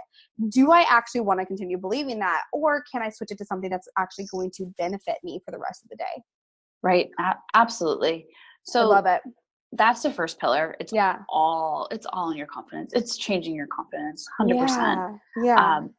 [0.49, 3.69] Do I actually want to continue believing that, or can I switch it to something
[3.69, 6.21] that's actually going to benefit me for the rest of the day?
[6.83, 7.09] Right.
[7.19, 8.27] A- absolutely.
[8.63, 9.21] So I love it
[9.77, 10.75] that's the first pillar.
[10.79, 11.19] It's yeah.
[11.29, 12.93] all it's all in your confidence.
[12.93, 15.77] It's changing your confidence 100% yeah, yeah.
[15.77, 15.93] Um,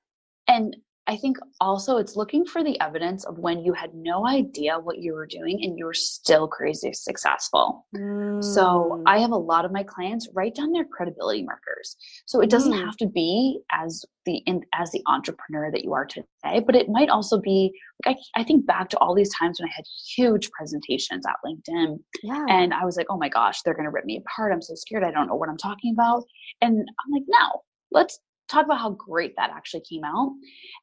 [0.49, 0.77] and
[1.09, 4.99] I think also it's looking for the evidence of when you had no idea what
[4.99, 7.87] you were doing and you were still crazy successful.
[7.95, 8.43] Mm.
[8.43, 11.97] So I have a lot of my clients write down their credibility markers.
[12.27, 12.85] So it doesn't mm.
[12.85, 16.89] have to be as the in, as the entrepreneur that you are today, but it
[16.89, 17.73] might also be
[18.05, 19.85] like I, I think back to all these times when I had
[20.17, 22.45] huge presentations at LinkedIn, yeah.
[22.49, 24.53] and I was like, oh my gosh, they're going to rip me apart.
[24.53, 25.05] I'm so scared.
[25.05, 26.25] I don't know what I'm talking about.
[26.61, 30.31] And I'm like, no, let's talk about how great that actually came out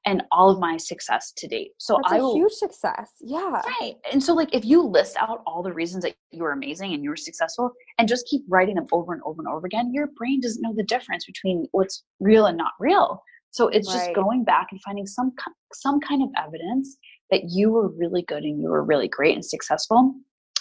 [0.05, 1.71] and all of my success to date.
[1.77, 3.11] So That's I will, huge success.
[3.21, 3.61] Yeah.
[3.81, 3.95] Right.
[4.11, 7.03] And so like if you list out all the reasons that you were amazing and
[7.03, 10.07] you were successful and just keep writing them over and over and over again, your
[10.15, 13.21] brain doesn't know the difference between what's real and not real.
[13.51, 14.05] So it's right.
[14.05, 15.31] just going back and finding some
[15.73, 16.97] some kind of evidence
[17.29, 20.15] that you were really good and you were really great and successful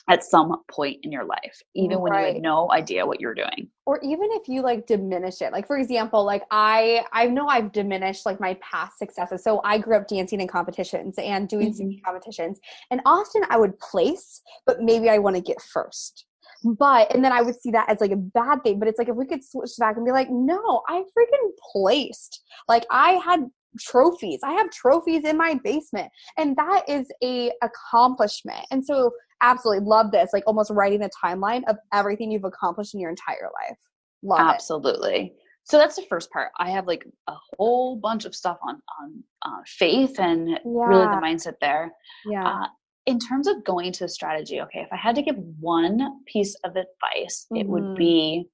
[0.09, 3.69] at some point in your life, even when you had no idea what you're doing.
[3.87, 5.53] or even if you like diminish it.
[5.53, 9.43] Like for example like i i know i've diminished like my past successes.
[9.45, 12.05] So i grew up dancing in competitions and doing singing mm-hmm.
[12.05, 12.61] competitions
[12.91, 16.27] and often i would place but maybe i want to get first.
[16.65, 18.79] But and then i would see that as like a bad thing.
[18.79, 22.43] But it's like if we could switch back and be like no i freaking placed.
[22.69, 23.47] Like i had
[23.81, 24.41] trophies.
[24.45, 28.67] I have trophies in my basement and that is a accomplishment.
[28.71, 29.11] And so
[29.42, 33.50] absolutely love this like almost writing a timeline of everything you've accomplished in your entire
[33.68, 33.76] life
[34.22, 35.35] love Absolutely.
[35.64, 36.50] So that's the first part.
[36.59, 41.20] I have like a whole bunch of stuff on on uh, faith and really the
[41.22, 41.92] mindset there.
[42.26, 42.66] yeah Uh,
[43.07, 46.76] in terms of going to strategy, okay, if I had to give one piece of
[46.76, 47.96] advice, it would Mhm.
[47.96, 48.48] be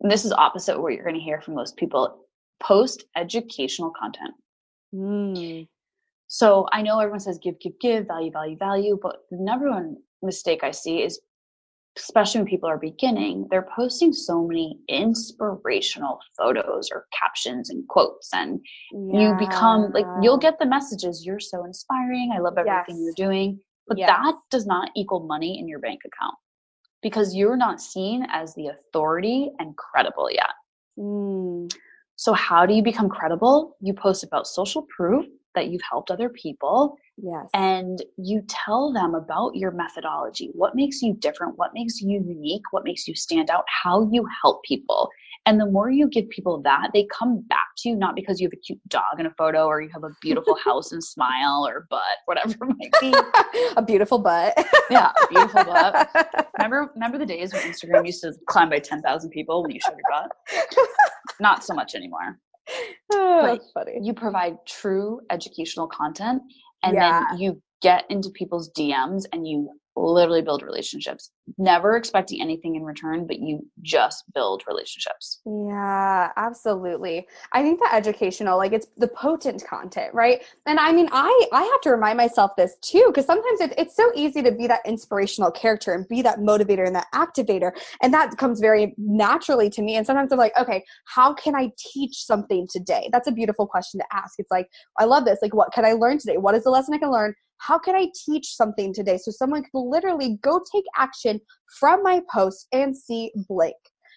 [0.00, 2.26] this is opposite what you're going to hear from most people
[2.60, 4.34] post educational content.
[4.94, 5.68] Mm.
[6.28, 9.96] So I know everyone says give, give, give, value, value, value, but the number one
[10.22, 11.20] mistake I see is,
[11.96, 18.28] especially when people are beginning, they're posting so many inspirational photos or captions and quotes,
[18.34, 18.60] and
[18.92, 21.24] you become like you'll get the messages.
[21.24, 22.32] You're so inspiring.
[22.34, 24.08] I love everything you're doing, but Yes.
[24.08, 26.34] that does not equal money in your bank account
[27.02, 30.50] because you're not seen as the authority and credible yet.
[30.98, 31.72] Mm.
[32.16, 33.76] So how do you become credible?
[33.80, 37.48] You post about social proof that you've helped other people yes.
[37.52, 40.50] and you tell them about your methodology.
[40.52, 41.58] What makes you different?
[41.58, 42.62] What makes you unique?
[42.70, 43.64] What makes you stand out?
[43.82, 45.10] How you help people.
[45.46, 48.48] And the more you give people that they come back to you not because you
[48.48, 51.66] have a cute dog in a photo or you have a beautiful house and smile
[51.66, 53.14] or butt whatever it might be.
[53.76, 54.54] A beautiful butt.
[54.90, 56.10] Yeah beautiful butt.
[56.58, 59.96] Remember remember the days when instagram used to climb by 10000 people when you showed
[59.96, 60.32] your butt?
[61.38, 62.40] Not so much anymore
[63.12, 66.42] oh, that's funny you provide true educational content
[66.82, 67.24] and Yeah.
[67.30, 71.30] then you get into people's DMs and you literally build relationships.
[71.58, 75.40] Never expecting anything in return, but you just build relationships.
[75.46, 77.26] Yeah, absolutely.
[77.52, 80.42] I think the educational, like it's the potent content, right?
[80.66, 83.96] And I mean, I I have to remind myself this too, because sometimes it, it's
[83.96, 88.12] so easy to be that inspirational character and be that motivator and that activator, and
[88.12, 89.96] that comes very naturally to me.
[89.96, 93.08] And sometimes I'm like, okay, how can I teach something today?
[93.12, 94.34] That's a beautiful question to ask.
[94.38, 95.38] It's like, I love this.
[95.40, 96.36] Like, what can I learn today?
[96.36, 97.34] What is the lesson I can learn?
[97.58, 99.18] How can I teach something today?
[99.18, 101.40] So someone can literally go take action
[101.78, 103.76] from my post and see blank?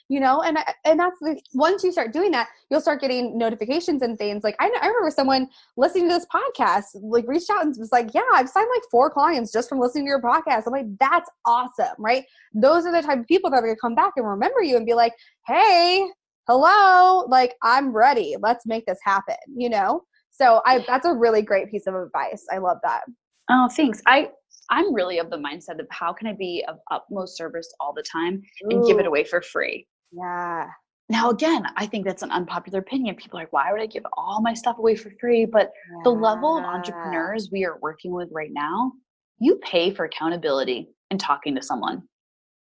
[0.10, 0.41] you know?
[0.41, 4.43] And and that's the once you start doing that you'll start getting notifications and things.
[4.43, 5.47] Like I, I remember someone
[5.78, 9.10] listening to this podcast like reached out and was like yeah i've signed like four
[9.10, 10.63] clients just from listening to your podcast.
[10.65, 12.25] I'm like that's awesome right?
[12.54, 14.75] Those are the type of people that are going to come back and remember you
[14.75, 15.13] and be like
[15.47, 16.08] hey
[16.47, 18.36] hello like i'm ready.
[18.41, 20.02] Let's make this happen you know?
[20.32, 22.45] So i that's a really great piece of advice.
[22.52, 23.04] I love that
[23.50, 24.02] Oh, thanks.
[24.06, 24.30] I
[24.70, 28.04] I'm really of the mindset of how can I be of utmost service all the
[28.04, 29.88] time and give it away for free.
[30.12, 30.68] yeah
[31.10, 33.16] Now again, I think that's an unpopular opinion.
[33.16, 35.46] People are like, why would I give all my stuff away for free?
[35.46, 35.72] But
[36.04, 38.94] the level of entrepreneurs we are working with right now,
[39.40, 42.04] you pay for accountability and talking to someone.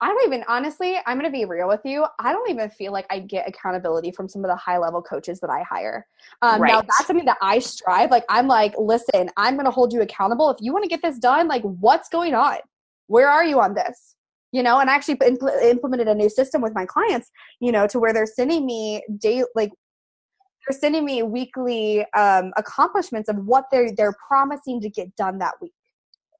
[0.02, 2.04] I don't even honestly, I'm going to be real with you.
[2.18, 5.38] I don't even feel like I get accountability from some of the high level coaches
[5.38, 6.04] that I hire.
[6.42, 8.10] Um, Now, that's something that I strive.
[8.10, 10.50] Like, I'm like, listen, I'm going to hold you accountable.
[10.50, 12.56] If you want to get this done, like, what's going on?
[13.06, 14.16] Where are you on this?
[14.50, 17.86] You know, and I actually impl- implemented a new system with my clients, you know,
[17.86, 19.70] to where they're sending me day, like,
[20.66, 25.54] they're sending me weekly um, accomplishments of what they're they're promising to get done that
[25.60, 25.72] week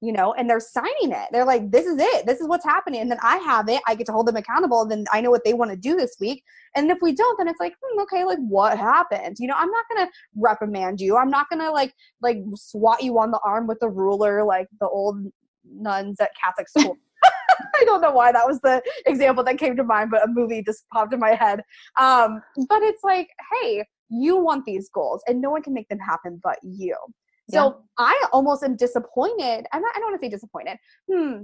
[0.03, 1.29] you know, and they're signing it.
[1.31, 2.25] They're like, this is it.
[2.25, 2.99] This is what's happening.
[2.99, 3.81] And then I have it.
[3.87, 4.81] I get to hold them accountable.
[4.81, 6.43] And then I know what they want to do this week.
[6.75, 9.37] And if we don't, then it's like, hmm, okay, like what happened?
[9.39, 11.15] You know, I'm not going to reprimand you.
[11.15, 14.67] I'm not going to like, like swat you on the arm with a ruler, like
[14.81, 15.25] the old
[15.65, 16.97] nuns at Catholic school.
[17.75, 20.61] I don't know why that was the example that came to mind, but a movie
[20.63, 21.61] just popped in my head.
[21.97, 25.99] Um, but it's like, hey, you want these goals and no one can make them
[25.99, 26.97] happen but you.
[27.49, 29.65] So I almost am disappointed.
[29.71, 30.77] I'm not, I don't want to say disappointed.
[31.11, 31.43] Hmm.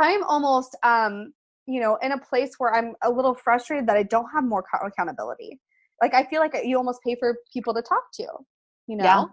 [0.00, 1.32] I'm almost, um,
[1.66, 4.62] you know, in a place where I'm a little frustrated that I don't have more
[4.62, 5.60] co- accountability.
[6.02, 8.26] Like I feel like you almost pay for people to talk to.
[8.86, 9.04] You know?
[9.04, 9.24] Yeah.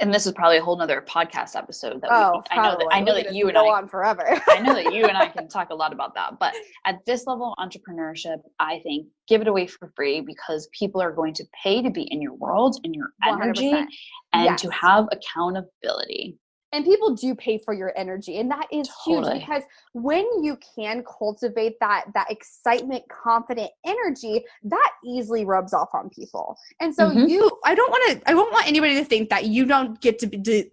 [0.00, 2.88] And this is probably a whole nother podcast episode that Oh, we, I know that.
[2.92, 4.24] I know that you and go I on forever.
[4.48, 6.38] I know that you and I can talk a lot about that.
[6.38, 6.54] But
[6.84, 11.12] at this level of entrepreneurship, I think give it away for free because people are
[11.12, 13.86] going to pay to be in your world and your energy 100%.
[14.34, 14.60] and Yes.
[14.62, 16.36] to have accountability.
[16.72, 19.32] And people do pay for your energy and that is Totally.
[19.32, 19.62] huge because
[19.92, 26.56] when you can cultivate that that excitement confident energy that easily rubs off on people
[26.80, 27.28] and so Mhm.
[27.28, 28.30] you I don't want to.
[28.30, 30.38] I don't want anybody to think that you don't get to be.
[30.38, 30.64] To,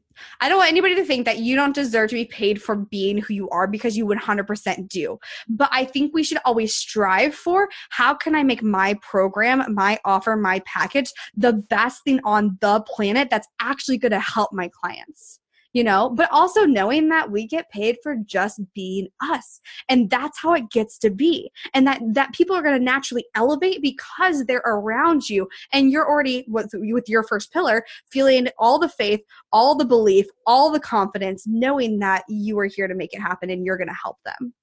[0.41, 3.17] I don't want anybody to think that you don't deserve to be paid for being
[3.17, 5.17] who you are because you 100% do.
[5.49, 9.99] But I think we should always strive for how can I make my program, my
[10.05, 14.69] offer, my package the best thing on the planet that's actually going to help my
[14.81, 15.39] clients.
[15.73, 19.59] You know, but also knowing that we get paid for just being us.
[19.89, 21.51] And that's how it gets to be.
[21.73, 26.07] And that that people are going to naturally elevate because they're around you and you're
[26.07, 29.21] already with, with your first pillar feeling all the faith
[29.51, 33.49] all the belief all the confidence knowing that you are here to make it happen
[33.49, 34.53] and you're going to help them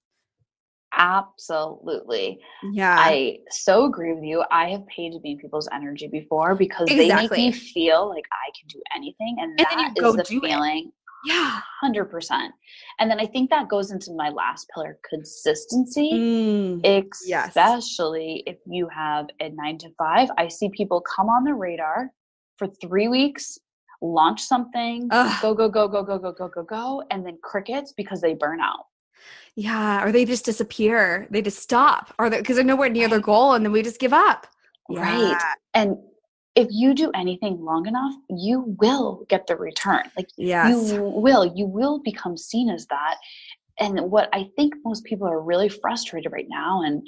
[0.93, 2.41] Absolutely.
[2.73, 4.45] yeah I so agree with you.
[4.51, 8.25] I have paid to be in people's energy before because they make me feel like
[8.33, 9.37] I can do anything.
[9.39, 10.93] And, And then you that is the do it.
[11.27, 12.49] Yeah 100%.
[12.99, 16.11] And then I think that goes into my last pillar consistency.
[16.13, 16.81] Mm.
[17.27, 17.49] Yes.
[17.49, 20.29] especially if you have a nine to five.
[20.39, 22.11] I see people come on the radar
[22.59, 23.59] for three weeks,
[24.03, 25.43] launch something, Ugh.
[25.43, 28.61] go, go, go, go, go, go, go, go, go, and then crickets because they burn
[28.61, 28.85] out.
[29.57, 33.53] yeah or they just disappear they just stop or because they're nowhere near their goal
[33.55, 34.47] and then we just give up
[34.89, 35.37] Right.
[35.75, 35.97] And
[36.61, 40.03] if you do anything long enough, you will get the return.
[40.17, 43.17] Like yes you will, you will become seen as that.
[43.79, 47.07] And what I think most people are really frustrated right now, and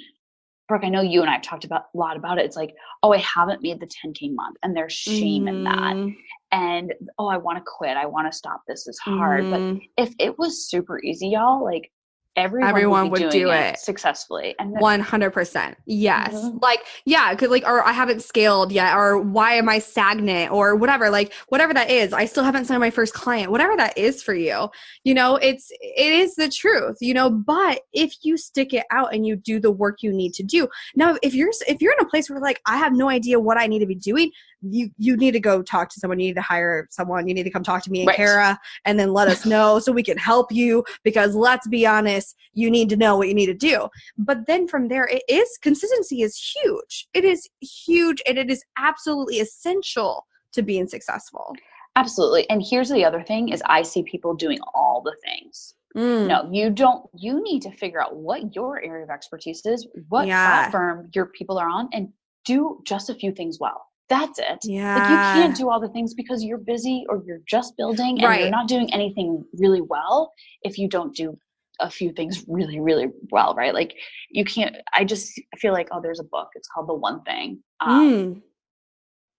[0.67, 2.45] Brooke, I know you and I have talked about a lot about it.
[2.45, 2.73] It's like,
[3.03, 5.95] oh, I haven't made the 10K month, and there's shame in that.
[5.95, 6.15] Mhm.
[6.51, 7.95] And oh, I want to quit.
[7.95, 8.61] I want to stop.
[8.67, 9.49] This is hard.
[9.51, 9.81] But Mhm.
[9.97, 11.91] if it was super easy, y'all, like
[12.35, 13.79] everyone, Everyone would, would do it it.
[13.79, 14.55] successfully.
[14.59, 15.77] And One hundred percent.
[15.85, 16.33] Yes.
[16.33, 16.61] Mhm.
[16.61, 20.75] Like, yeah, because like, or I haven't scaled yet, or why am I stagnant, or
[20.75, 21.09] whatever.
[21.09, 23.51] Like, whatever that is, I still haven't signed my first client.
[23.51, 24.69] Whatever that is for you,
[25.03, 27.29] you know, it's it is the truth, you know.
[27.29, 30.67] But if you stick it out and you do the work you need to do,
[30.95, 33.57] now if you're if you're in a place where like I have no idea what
[33.59, 34.31] I need to be doing,
[34.63, 36.19] you you need to go talk to someone.
[36.19, 37.27] You need to hire someone.
[37.27, 38.17] You need to come talk to me and Right.
[38.17, 40.83] Cara, and then let us know so we can help you.
[41.03, 43.87] Because let's be honest, you need to know what you need to do
[44.17, 48.63] but then from there it is consistency is huge it is huge and it is
[48.77, 51.53] absolutely essential to being successful
[51.95, 52.49] absolutely.
[52.49, 55.75] And here's the other thing: is I see people doing all the things.
[55.95, 56.27] Mm.
[56.27, 57.07] No, you don't.
[57.15, 60.43] You need to figure out what your area of expertise is, what Yeah.
[60.47, 62.11] platform your people are on, and
[62.45, 63.85] do just a few things well.
[64.09, 64.59] That's it.
[64.63, 68.19] yeah Like you can't do all the things because you're busy or you're just building
[68.19, 68.41] and Right.
[68.41, 71.37] you're not doing anything really well if you don't do
[71.79, 73.73] a few things really, really well, right?
[73.73, 73.95] Like
[74.29, 74.75] you can't.
[74.93, 76.49] I just feel like oh, there's a book.
[76.55, 77.63] It's called The One Thing.
[77.79, 78.41] Um, Mm.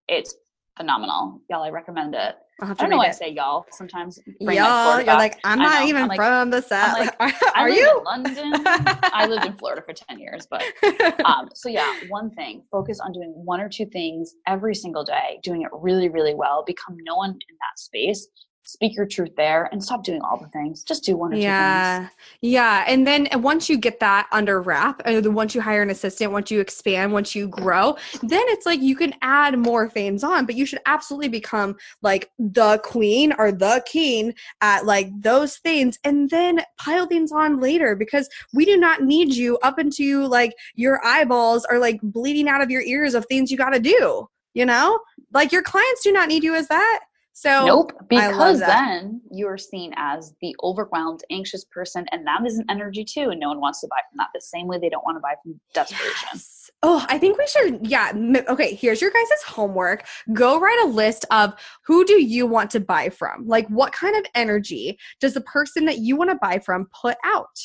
[0.08, 0.34] It's
[0.76, 1.62] phenomenal, y'all.
[1.62, 2.34] I recommend it.
[2.60, 3.66] I don't know why I say y'all.
[3.72, 6.98] Sometimes bring Y'all, you're like I'm not even I'm like, from the south.
[6.98, 7.98] like, are live you?
[7.98, 8.62] in London.
[8.66, 10.62] I lived in Florida for ten years, but
[11.24, 15.40] um, so yeah, one thing, focus on doing one or two things every single day,
[15.42, 18.28] doing it really, really well, become known in that space,
[18.64, 20.82] speak your truth there, and stop doing all the things.
[20.82, 21.44] Just do one or two things.
[21.44, 22.08] yeah
[22.40, 25.82] yeah and then once you get that under wrap uh, and then once you hire
[25.82, 29.88] an assistant once you expand once you grow then it's like you can add more
[29.88, 35.08] things on but you should absolutely become like the queen or the king at like
[35.20, 39.78] those things and then pile things on later because we do not need you up
[39.78, 43.70] into like your eyeballs are like bleeding out of your ears of things you got
[43.70, 44.98] to do you know
[45.32, 47.00] like your clients do not need you as that
[47.36, 52.64] so Nope, because then you're seen as the overwhelmed, anxious person, and that is an
[52.70, 54.28] energy too, and no one wants to buy from that.
[54.32, 56.28] The same way they don't want to buy from desperation.
[56.32, 56.70] Yes.
[56.84, 57.86] Oh, I think we should.
[57.86, 58.12] Yeah.
[58.48, 58.74] Okay.
[58.74, 60.06] Here's your guys' homework.
[60.32, 61.54] Go write a list of
[61.84, 63.48] who do you want to buy from?
[63.48, 67.16] Like, what kind of energy does the person that you want to buy from put
[67.24, 67.58] out?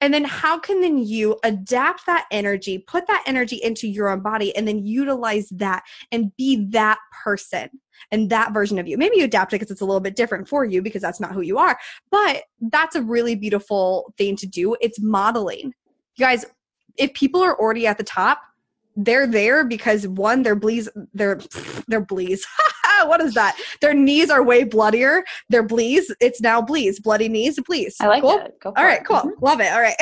[0.00, 4.20] And then how can then you adapt that energy, put that energy into your own
[4.20, 7.68] body, and then utilize that and be that person
[8.10, 8.96] and that version of you.
[8.96, 11.32] Maybe you adapt it because it's a little bit different for you because that's not
[11.32, 11.78] who you are.
[12.10, 14.76] But that's a really beautiful thing to do.
[14.80, 15.74] It's modeling.
[16.16, 16.46] You guys,
[16.96, 18.40] if people are already at the top,
[18.96, 21.40] they're there because one, they're blees, they're
[21.88, 22.46] they're bleeds.
[23.08, 23.56] what is that?
[23.80, 25.24] Their knees are way bloodier.
[25.48, 27.96] Their bleeds, it's now bleeds, bloody knees, bleeds.
[28.00, 28.38] I like Cool?
[28.38, 28.58] it.
[28.60, 29.06] Go for All right, it.
[29.06, 29.16] cool.
[29.22, 29.40] Mhm.
[29.40, 29.72] Love it.
[29.72, 29.96] All right.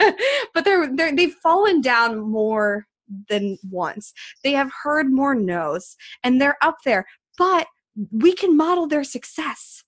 [0.54, 2.86] but they're they're they've fallen down more
[3.28, 4.12] than once.
[4.44, 7.06] They have heard more no's and they're up there.
[7.36, 7.66] But
[8.12, 9.82] we can model their success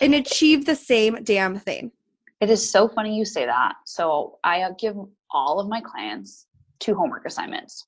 [0.00, 1.92] and achieve the same damn thing.
[2.40, 3.74] It is so funny you say that.
[3.86, 4.96] So I give
[5.30, 6.46] all of my clients
[6.80, 7.86] two homework assignments.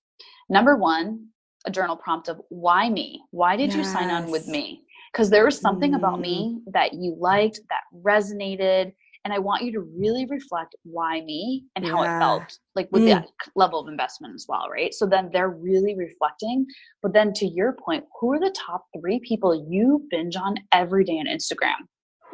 [0.48, 1.28] Number one,
[1.66, 3.22] a journal prompt of why me?
[3.30, 4.80] Why did you sign on with me?
[5.14, 5.96] because there was something mm.
[5.96, 6.22] about Mm.
[6.22, 8.92] me that you liked that resonated
[9.24, 12.16] and i want you to really reflect why me and how Yeah.
[12.16, 13.10] it felt like with Mm.
[13.14, 16.66] that level of investment as well right so then they're really reflecting
[17.02, 21.04] but then to your point who are the top three people you binge on every
[21.04, 21.80] day on instagram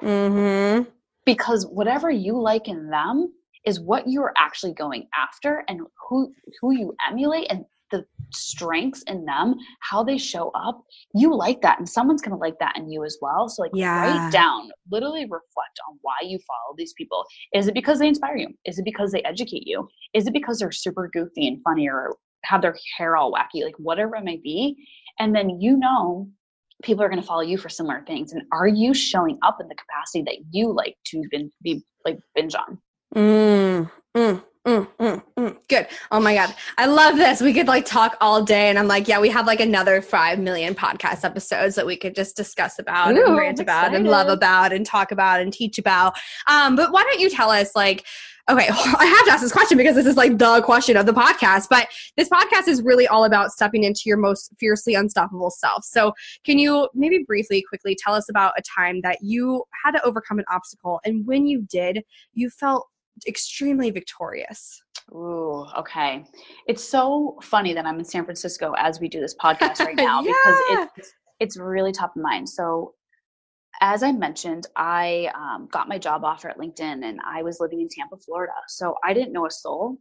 [0.02, 0.88] Mm-hmm.
[1.26, 3.30] because whatever you like in them
[3.66, 7.64] is what you're actually going after and who who you emulate and
[8.32, 12.58] strengths in them how they show up you like that and someone's going to like
[12.60, 13.48] that in you as well.
[13.48, 13.96] So like Yeah.
[13.96, 17.24] write down literally reflect on why you follow these people.
[17.54, 18.48] Is it because they inspire you?
[18.64, 19.88] Is it because they educate you?
[20.14, 23.64] Is it because they're super goofy and funny or have their hair all wacky?
[23.64, 24.76] Like whatever it might be.
[25.18, 26.28] And then you know
[26.82, 28.32] people are going to follow you for similar things.
[28.32, 31.22] And are you showing up in the capacity that you like to
[31.62, 32.78] be like binge on?
[33.14, 35.09] Mm, mm, mm, mm.
[35.70, 35.86] Good.
[36.10, 36.52] Oh my God.
[36.78, 37.40] I love this.
[37.40, 38.70] We could like talk all day.
[38.70, 42.12] And I'm like, yeah, we have like another 5 million podcast episodes that we could
[42.12, 45.78] just discuss about Ooh, and rant about and love about and talk about and teach
[45.78, 46.14] about.
[46.48, 48.04] Um, but why don't you tell us like,
[48.50, 51.12] okay, I have to ask this question because this is like the question of the
[51.12, 55.84] podcast, but this podcast is really all about stepping into your most fiercely unstoppable self.
[55.84, 56.12] So
[56.44, 60.40] can you maybe briefly, quickly tell us about a time that you had to overcome
[60.40, 62.02] an obstacle and when you did,
[62.34, 62.88] you felt
[63.28, 64.82] extremely victorious.
[65.12, 66.24] Ooh, okay.
[66.66, 70.22] It's so funny that I'm in San Francisco as we do this podcast right now
[70.22, 70.32] Yeah.
[70.32, 72.48] because it's it's really top of mind.
[72.48, 72.94] So,
[73.80, 77.80] as I mentioned, I um, got my job offer at LinkedIn, and I was living
[77.80, 78.52] in Tampa, Florida.
[78.68, 79.96] So I didn't know a soul.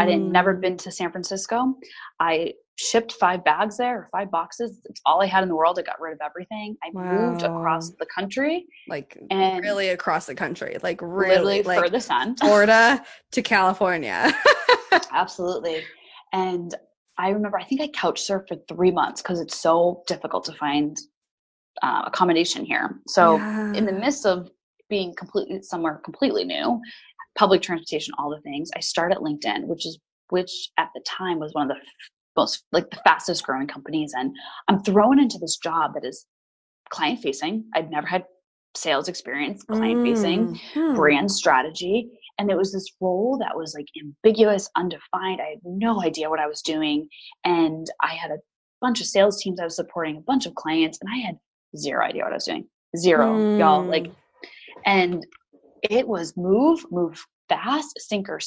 [0.00, 0.60] I didn't never Mm.
[0.60, 1.74] been to San Francisco.
[2.20, 4.80] I shipped five bags there, or five boxes.
[4.84, 5.78] It's all I had in the world.
[5.78, 6.76] I got rid of everything.
[6.84, 12.10] I moved across the country, like and really across the country, like really like furthest
[12.10, 12.38] end.
[12.40, 14.32] Florida to California.
[15.12, 15.82] Absolutely.
[16.32, 16.74] And
[17.18, 20.52] I remember, I think I couch surfed for three months because it's so difficult to
[20.52, 20.98] find
[21.82, 23.00] uh, accommodation here.
[23.08, 23.36] So,
[23.74, 24.50] in the midst of
[24.88, 26.80] being completely somewhere completely new,
[27.38, 29.98] public transportation, all the things, I started LinkedIn, which is
[30.30, 31.82] which at the time was one of the
[32.36, 34.12] most like the fastest growing companies.
[34.16, 34.34] And
[34.68, 36.26] I'm thrown into this job that is
[36.90, 37.64] client facing.
[37.74, 38.24] I'd never had
[38.76, 40.58] sales experience, client facing Mm.
[40.74, 40.94] Hmm.
[40.94, 42.10] brand strategy.
[42.38, 45.40] And it was this role that was like ambiguous, undefined.
[45.40, 47.08] I had no idea what I was doing.
[47.44, 48.38] And I had a
[48.82, 51.38] bunch of sales teams I was supporting, a bunch of clients, and I had
[51.76, 52.68] zero idea what I was doing.
[52.96, 53.84] Zero, y'all.
[53.84, 53.88] Mm.
[53.90, 54.12] Like,
[54.84, 55.26] and
[55.82, 58.38] it was move, move fast, sink or,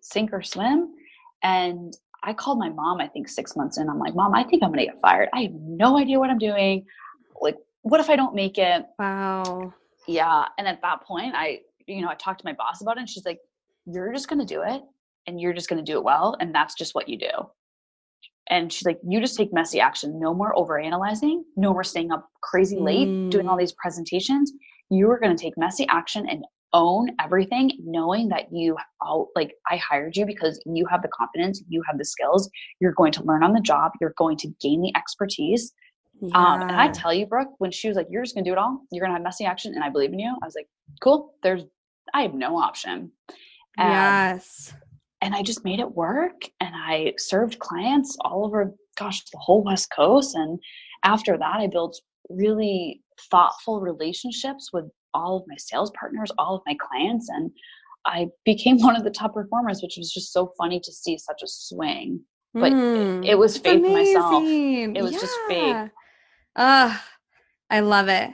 [0.00, 0.94] sink or swim.
[1.42, 1.92] And
[2.24, 3.88] I called my mom, I think six months in.
[3.88, 5.28] I'm like, Mom, I think I'm going to get fired.
[5.34, 6.84] I have no idea what I'm doing.
[7.40, 8.84] Like, what if I don't make it?
[8.98, 9.72] Wow.
[10.08, 13.00] yeah and at that point i you know i talked to my boss about it
[13.00, 13.38] and she's like
[13.86, 14.82] you're just going to do it
[15.26, 17.30] and you're just going to do it well and that's just what you do
[18.50, 22.10] and she's like you just take messy action no more over analyzing no more staying
[22.10, 23.60] up crazy late doing all Mm.
[23.60, 24.52] these presentations
[24.90, 28.76] you are going to take messy action and own everything knowing that you
[29.34, 32.48] like i hired you because you have the confidence you have the skills
[32.80, 35.72] you're going to learn on the job you're going to gain the expertise
[36.34, 38.58] um, and I tell you, Brooke, when she was like, "You're just gonna do it
[38.58, 38.80] all.
[38.92, 40.68] You're gonna have messy action, and I believe in you," I was like,
[41.02, 41.64] "Cool." There's,
[42.14, 43.10] I have no option.
[43.78, 44.74] Um, yes.
[45.22, 49.64] and I just made it work, and I served clients all over, gosh, the whole
[49.64, 50.34] West Coast.
[50.34, 50.60] And
[51.04, 54.84] after that, I built really thoughtful relationships with
[55.14, 57.50] all of my sales partners, all of my clients, and
[58.04, 61.42] I became one of the top performers, which was just so funny to see such
[61.42, 62.20] a swing.
[62.54, 63.26] but Mm.
[63.26, 64.44] it was That's faith myself.
[64.44, 65.76] It was just faith.
[65.76, 65.88] Yeah.
[66.56, 67.08] Ah,
[67.70, 68.30] I love it.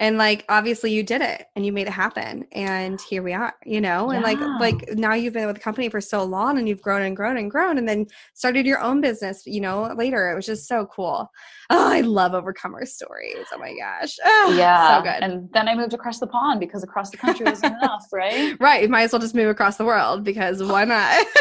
[0.00, 3.54] And like obviously you did it and you made it happen and here we are,
[3.66, 4.10] you know?
[4.10, 4.56] And like Yeah.
[4.58, 7.36] like now you've been with the company for so long and you've grown and grown
[7.36, 10.30] and grown and then started your own business, you know, later.
[10.30, 11.30] It was just so cool.
[11.68, 13.48] Oh, I love overcomer stories.
[13.54, 14.16] Oh my gosh.
[14.24, 14.96] Ah, yeah.
[14.96, 15.22] So good.
[15.22, 18.56] And then I moved across the pond because across the country wasn't enough, right?
[18.58, 18.82] Right.
[18.82, 21.26] You might as well just move across the world because why not?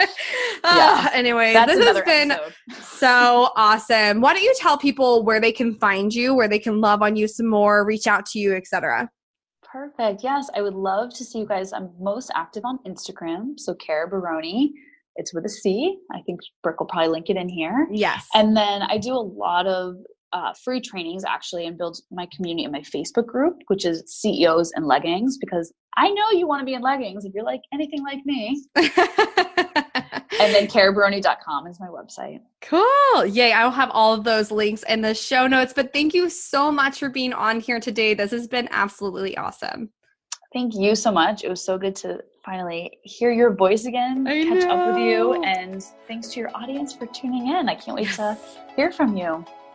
[0.66, 2.54] Ah, anyway, That's this has been episode.
[2.82, 4.22] so awesome.
[4.22, 7.16] Why don't you tell people where they can find you, where they can love on
[7.16, 9.10] you some more, reach out to you, etc.
[9.62, 10.22] Perfect.
[10.24, 11.74] Yes, I would love to see you guys.
[11.74, 13.58] I'm most active on Instagram.
[13.60, 14.72] So Cara Baroni.
[15.16, 15.98] It's with a C.
[16.12, 17.86] I think Brooke will probably link it in here.
[17.92, 18.26] Yes.
[18.34, 19.96] And then I do a lot of
[20.34, 24.72] uh, free trainings actually and build my community in my Facebook group, which is CEOs
[24.74, 28.02] and leggings, because I know you want to be in leggings if you're like anything
[28.02, 28.62] like me.
[30.40, 32.40] And then carabaroni.com is my website.
[32.60, 33.24] cool.
[33.24, 33.52] Yay.
[33.52, 35.72] I will have all of those links in the show notes.
[35.72, 38.14] But thank you so much for being on here today.
[38.14, 39.90] This has been absolutely awesome.
[40.52, 41.44] Thank you so much.
[41.44, 45.42] It was so good to finally hear your voice again, I catch up with you,
[45.44, 47.68] and thanks to your audience for tuning in.
[47.68, 48.38] I can't wait to
[48.76, 49.44] hear from you.